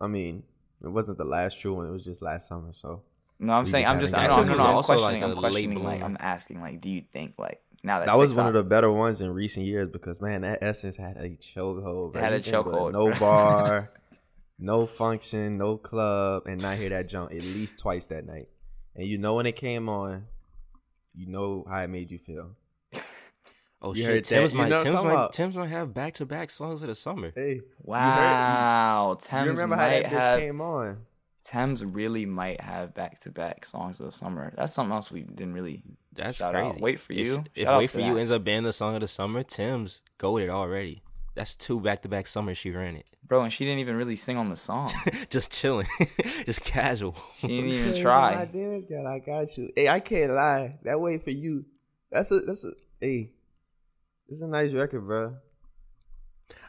[0.01, 0.43] I mean,
[0.83, 1.87] it wasn't the last true one.
[1.87, 3.03] It was just last summer, so
[3.39, 4.69] No, I'm We saying just I'm just haven't no, gotten no, to no.
[4.69, 5.23] I'm Also, like, questioning.
[5.23, 5.85] a I'm questioning.
[5.85, 6.03] Like.
[6.03, 6.61] I'm asking.
[6.61, 9.31] Like, do you think like now that that was one of the better ones in
[9.31, 12.17] recent years because man, that Essence had a chokehold.
[12.17, 13.91] Had a chokehold, No bar,
[14.59, 18.49] no function, no club, and not hear that jump at least twice that night.
[18.97, 20.25] And you know when it came on,
[21.15, 22.51] you know how it made you feel.
[23.83, 24.07] Oh You shit!
[24.07, 24.29] heard that?
[24.31, 25.33] Tems You might know Tems might?
[25.33, 27.33] Tems might have back to back songs of the summer.
[27.35, 31.01] Hey, Wow, you, Tems remember how that have came on?
[31.45, 34.53] Tems really might have back to back songs of the summer.
[34.57, 35.83] That's something else we didn't really.
[36.15, 36.67] That's Shout crazy.
[36.69, 36.81] out.
[36.81, 37.45] Wait for You.
[37.55, 39.43] If, Shout out Wait to for You ends up being the song of the summer,
[39.43, 41.03] Tems goaded already.
[41.35, 43.05] That's two back to back summers she ran it.
[43.27, 44.93] Bro, and she didn't even really sing on the song.
[45.31, 45.87] just chilling,
[46.47, 47.17] just casual.
[47.39, 48.35] She didn't even Hey, try.
[48.37, 49.71] my damage, girl, I got you.
[49.75, 50.79] Hey, I can't lie.
[50.85, 51.65] That way for you.
[52.11, 52.71] That's a that's a
[53.01, 53.31] hey.
[54.29, 55.37] It's a nice record, bro.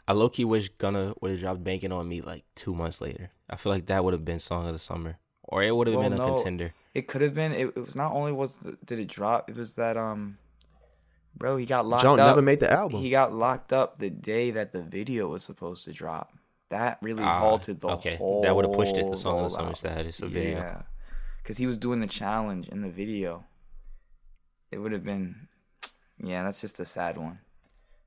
[0.08, 3.30] I low key wish Gunna would have dropped "Banking on Me" like two months later.
[3.50, 5.96] I feel like that would have been song of the summer, or it would have
[5.96, 6.34] Well, been a no.
[6.34, 6.72] contender.
[6.94, 7.52] It could have been.
[7.52, 9.50] It, it was not only was the, did it drop.
[9.50, 10.38] It was that um,
[11.36, 12.28] bro, he got locked Junk up.
[12.28, 13.00] never made the album.
[13.00, 16.32] He got locked up the day that the video was supposed to drop.
[16.70, 18.16] That really Ah, halted the whole okay.
[18.16, 18.42] whole.
[18.42, 19.76] That would've pushed it to song of the summer rollout.
[19.76, 20.58] status of video.
[20.58, 20.82] Yeah,
[21.42, 23.44] because he was doing the challenge in the video.
[24.72, 25.48] It would have been,
[26.18, 26.42] yeah.
[26.42, 27.38] That's just a sad one,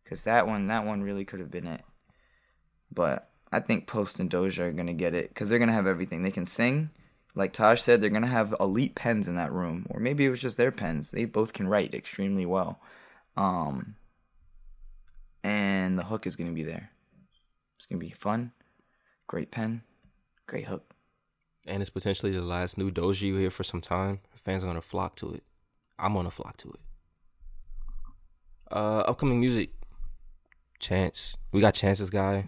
[0.03, 1.81] because that one, that one really could have been it.
[2.93, 6.21] But I think Post and Doja are gonna get it because they're gonna have everything.
[6.21, 6.89] They can sing,
[7.35, 8.01] like Taj said.
[8.01, 11.11] They're gonna have elite pens in that room, or maybe it was just their pens.
[11.11, 12.81] They both can write extremely well.
[13.37, 13.95] Um,
[15.43, 16.91] and the hook is gonna be there.
[17.75, 18.51] It's gonna be fun.
[19.27, 19.83] Great pen,
[20.47, 20.93] great hook.
[21.65, 24.19] And it's potentially the last new Doja you hear for some time.
[24.35, 25.43] Fans are gonna flock to it.
[25.97, 26.79] I'm gonna flock to it.
[28.71, 29.71] Uh, upcoming music.
[30.79, 31.35] Chance.
[31.51, 32.47] We got Chance's guy.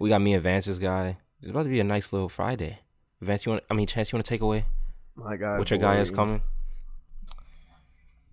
[0.00, 1.18] We got me and Vance's guy.
[1.42, 2.78] It's about to be a nice little Friday.
[3.20, 3.64] Vance, you want?
[3.70, 4.64] I mean, Chance, you want to take away
[5.14, 6.40] My guy, what your guy is coming?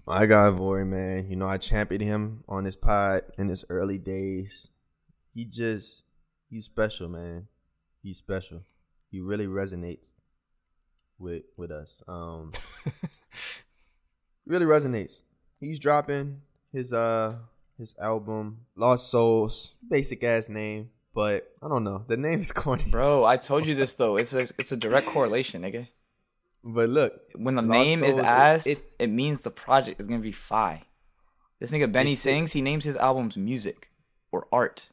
[0.06, 1.30] My guy, Vory, man.
[1.30, 4.70] You know, I championed him on his pod in his early days.
[5.36, 6.04] He just,
[6.50, 7.50] he's special, man.
[8.02, 8.64] He's special.
[9.12, 10.06] He really resonates
[11.20, 11.90] with with us.
[12.08, 12.54] Um,
[14.46, 15.20] really resonates.
[15.60, 17.36] He's dropping his uh
[17.78, 22.06] his album Lost Souls, basic ass name, but I don't know.
[22.08, 22.86] The name is corny.
[22.92, 24.18] Bro, I told you this though.
[24.22, 25.88] It's a it's a direct correlation, nigga.
[26.64, 30.32] But look, When the name is ass, it, it- means the project is gonna be
[30.52, 30.84] fi.
[31.60, 32.54] This nigga Benny sings.
[32.54, 33.90] He names his albums music
[34.32, 34.92] or art.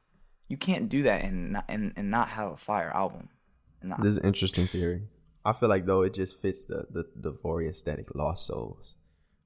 [0.49, 3.29] You can't do that and not and, and not have a fire album.
[3.83, 5.03] Not- This is an interesting theory.
[5.45, 8.95] I feel like though it just fits the the, the Vory aesthetic, Lost Souls.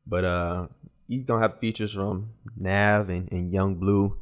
[0.07, 0.68] But uh
[1.09, 2.16] he's gonna have features from
[2.57, 4.16] Nav and, and Yung Bleu,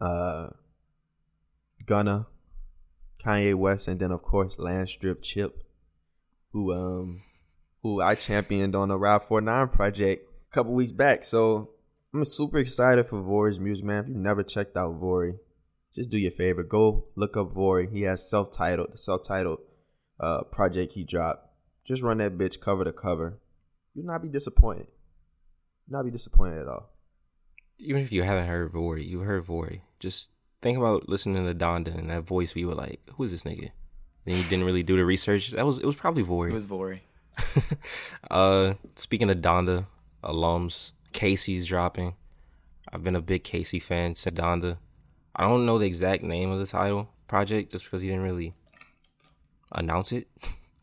[0.00, 0.48] uh
[1.88, 2.26] Gunna,
[3.18, 5.64] Kanye West, and then of course Landstrip Chip,
[6.52, 7.22] who um
[7.82, 11.24] who I championed on the Ride 49 project a couple weeks back.
[11.24, 11.70] So
[12.12, 14.04] I'm super excited for Vory's music, man.
[14.04, 15.38] If you never checked out Vory,
[15.94, 16.62] just do your favor.
[16.62, 17.90] Go look up Vory.
[17.90, 19.60] He has self-titled, the self-titled
[20.20, 21.48] uh, project he dropped.
[21.86, 23.38] Just run that bitch cover to cover.
[23.94, 24.88] You'll not be disappointed.
[25.88, 26.90] Not be disappointed at all.
[27.78, 29.80] Even if you haven't heard Vory, you heard Vory.
[29.98, 30.30] Just
[30.62, 32.54] think about listening to Donda and that voice.
[32.54, 33.70] We were like, "Who is this nigga?"
[34.24, 35.50] Then you didn't really do the research.
[35.52, 36.48] That was it was probably Vory.
[36.48, 37.00] it was Vory.
[38.30, 39.86] uh, speaking of Donda
[40.22, 42.14] alums, KayCyy's dropping.
[42.92, 44.78] I've been a big KayCyy fan since Donda.
[45.36, 48.54] I don't know the exact name of the title project just because he didn't really
[49.72, 50.28] announce it,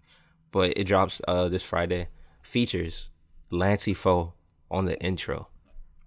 [0.51, 2.07] but it drops uh this Friday.
[2.41, 3.09] Features
[3.51, 4.33] Lancey Foux
[4.69, 5.49] on the intro.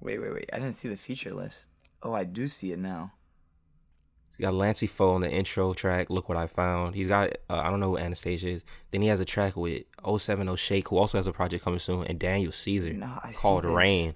[0.00, 0.50] Wait, wait, wait.
[0.52, 1.66] I didn't see the feature list.
[2.02, 3.12] Oh, I do see it now.
[4.38, 6.10] He got Lancey Foux on the intro track.
[6.10, 6.94] Look what I found.
[6.94, 8.64] He's got uh, I don't know who Anastasia is.
[8.92, 12.04] Then he has a track with 070 Shake, who also has a project coming soon,
[12.04, 13.64] and Daniel Caesar Nah, called.
[13.64, 14.14] Rain.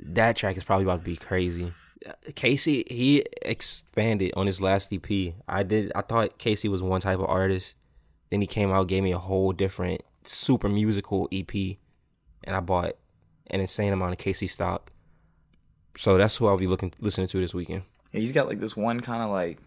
[0.00, 1.72] That track is probably about to be crazy.
[2.04, 5.34] Uh, KayCyy he expanded on his last EP.
[5.46, 7.76] I did I thought KayCyy was one type of artist.
[8.30, 11.54] Then he came out gave me a whole different super musical EP,
[12.42, 12.96] and I bought
[13.50, 14.90] an insane amount of KayCyy stock.
[15.96, 17.82] So that's who I'll be looking listening to this weekend.
[18.14, 19.58] Yeah, he's got like this one kind of like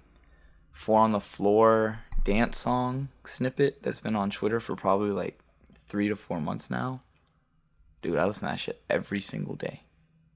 [0.71, 5.37] four on the floor dance song snippet that's been on Twitter for probably like
[5.89, 7.01] three to four months now.
[8.01, 9.81] Dude, I listen to that shit every single day.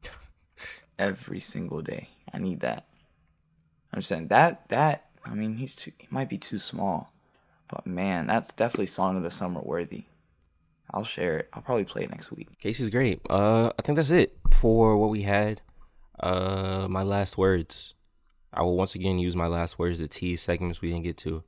[1.00, 2.10] Every single day.
[2.34, 2.86] I need that.
[3.94, 5.92] I'm saying that that I mean, he's too.
[5.98, 7.14] He might be too small,
[7.70, 10.04] but man, that's definitely song of the summer worthy.
[10.94, 11.50] I'll share it.
[11.54, 12.50] I'll probably play it next week.
[12.62, 13.22] KayCyy's great.
[13.30, 15.62] Uh, I think that's it for what we had.
[16.20, 17.94] Uh, my last words.
[18.54, 21.44] I will once again use my last words to tease segments we didn't get to.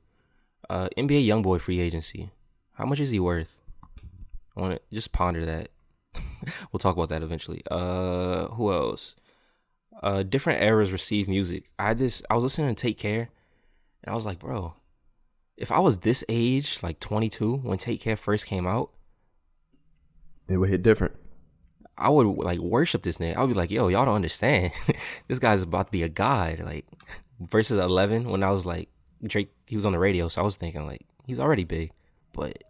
[0.70, 2.30] Uh, NBA YoungBoy free agency.
[2.72, 3.58] How much is he worth?
[4.56, 5.68] I want to just ponder that.
[6.72, 7.62] we'll talk about that eventually.
[7.70, 9.16] Uh, who else?
[10.02, 11.64] Uh, different eras receive music.
[11.78, 12.22] I had this.
[12.30, 13.28] I was listening to Take Care,
[14.02, 14.74] and I was like, bro,
[15.56, 18.90] if I was this age, like 22, when Take Care first came out,
[20.48, 21.14] It would hit different.
[21.96, 23.36] I would like worship this nigga.
[23.36, 24.72] I would be like, yo, y'all don't understand.
[25.28, 26.60] this guy's about to be a god.
[26.60, 26.86] Like
[27.40, 28.88] versus eleven when I was like
[29.24, 31.92] Drake he was on the radio, so I was thinking like he's already big.
[32.32, 32.64] But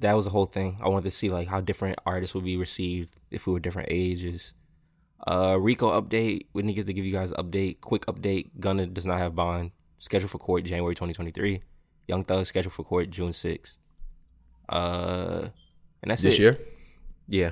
[0.00, 0.78] that was the whole thing.
[0.82, 3.88] I wanted to see like how different artists would be received if we were different
[3.90, 4.52] ages.
[5.26, 6.46] Uh Rico update.
[6.52, 7.80] We didn't get to give you guys an update.
[7.80, 8.50] Quick update.
[8.60, 9.70] Gunna does not have bond.
[9.98, 11.62] Scheduled for court January twenty twenty three.
[12.06, 13.78] Young Thug scheduled for court June sixth.
[14.68, 15.48] Uh
[16.02, 16.40] and that's This it.
[16.40, 16.58] year?
[17.26, 17.50] Yeah.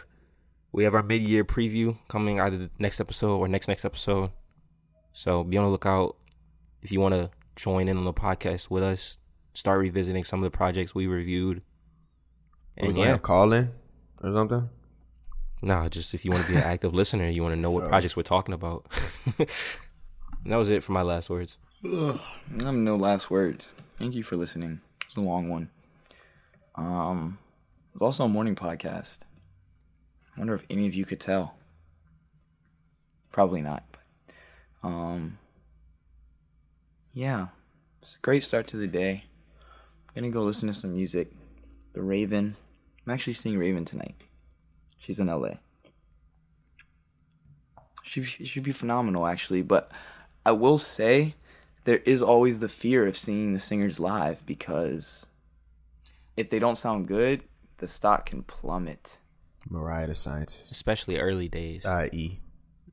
[0.76, 4.30] We have our mid year preview coming either the next episode or next next episode.
[5.14, 6.18] So be on the lookout
[6.82, 9.16] if you want to join in on the podcast with us.
[9.54, 11.62] Start revisiting some of the projects we reviewed.
[12.78, 13.72] we And gonna yeah, have call in
[14.22, 14.68] or something?
[15.62, 17.88] nah, just if you want to be an active listener, you want to know what
[17.88, 18.86] projects we're talking about.
[19.38, 21.56] that was it for my last words.
[21.82, 22.18] I
[22.64, 23.72] have no last words.
[23.96, 24.82] Thank you for listening.
[25.06, 25.70] It's a long one.
[26.74, 27.38] Um,
[27.94, 29.20] it's also a morning podcast.
[30.36, 31.54] I wonder if any of you could tell.
[33.32, 33.84] Probably not.
[33.90, 35.38] But, um,
[37.12, 37.46] yeah,
[38.02, 39.24] it's a great start to the day.
[40.08, 41.32] I'm gonna go listen to some music.
[41.94, 42.54] The Ravyn.
[43.06, 44.14] I'm actually seeing Ravyn tonight.
[44.98, 45.54] She's in LA.
[48.02, 49.90] She should be phenomenal actually, but
[50.44, 51.34] I will say
[51.84, 55.26] there is always the fear of seeing the singers live because
[56.36, 57.42] if they don't sound good,
[57.78, 59.18] the stock can plummet.
[59.68, 60.70] Mariah the Scientist.
[60.72, 61.84] Especially early days.
[61.84, 62.40] I.E.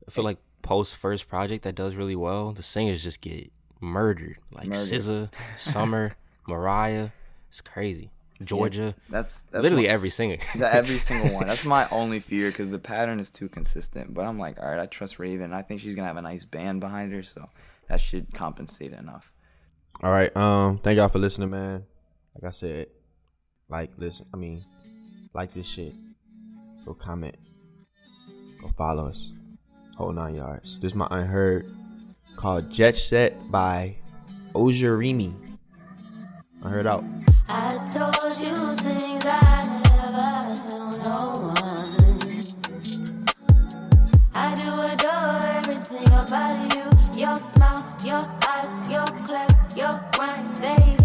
[0.06, 3.50] I feel like post first project that does really well, the singers just get
[3.80, 4.36] murdered.
[4.52, 4.88] Like Murdered.
[5.00, 6.16] SZA, Summer,
[6.48, 7.10] Mariah.
[7.48, 8.10] It's crazy.
[8.42, 8.94] Georgia.
[9.08, 10.38] That's, that's Literally my- every singer.
[10.56, 11.46] that every single one.
[11.46, 14.12] That's my only fear because the pattern is too consistent.
[14.12, 15.52] But I'm like, all right, I trust Ravyn.
[15.54, 17.48] I think she's gonna have a nice band behind her, so
[17.88, 19.32] that should compensate enough.
[20.02, 20.36] All right.
[20.36, 20.78] Um.
[20.78, 21.84] Thank y'all for listening, man.
[22.34, 22.88] Like I said,
[23.68, 24.26] like listen.
[24.34, 24.64] I mean,
[25.32, 25.94] like this shit.
[26.84, 27.36] Go comment.
[28.60, 29.32] Go follow us.
[29.96, 30.78] Whole nine yards.
[30.80, 31.66] This is my unheard
[32.36, 33.96] called Jet Set by
[34.54, 35.34] Ojurimi.
[36.62, 37.04] Unheard out.
[37.48, 42.40] I told you things I never told no one.
[44.34, 46.84] I do adore everything about you.
[47.18, 50.56] Your smile, your eyes, your class, your grind.
[50.58, 51.03] They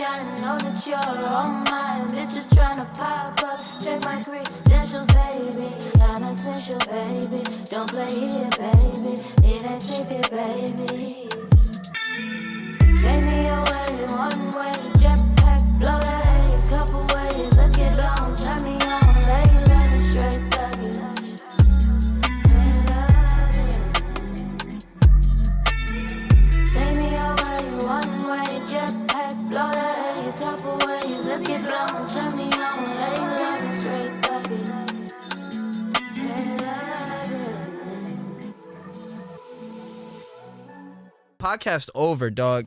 [0.00, 2.08] and know that you're on mine.
[2.08, 5.68] Bitches tryna pop up, check my credentials, baby.
[6.00, 7.42] I'm essential, baby.
[7.64, 9.20] Don't play here, baby.
[9.42, 11.28] It ain't safe here, baby.
[13.00, 16.23] Take me away one way, jetpack, blow the
[41.44, 42.62] Podcast over, dog.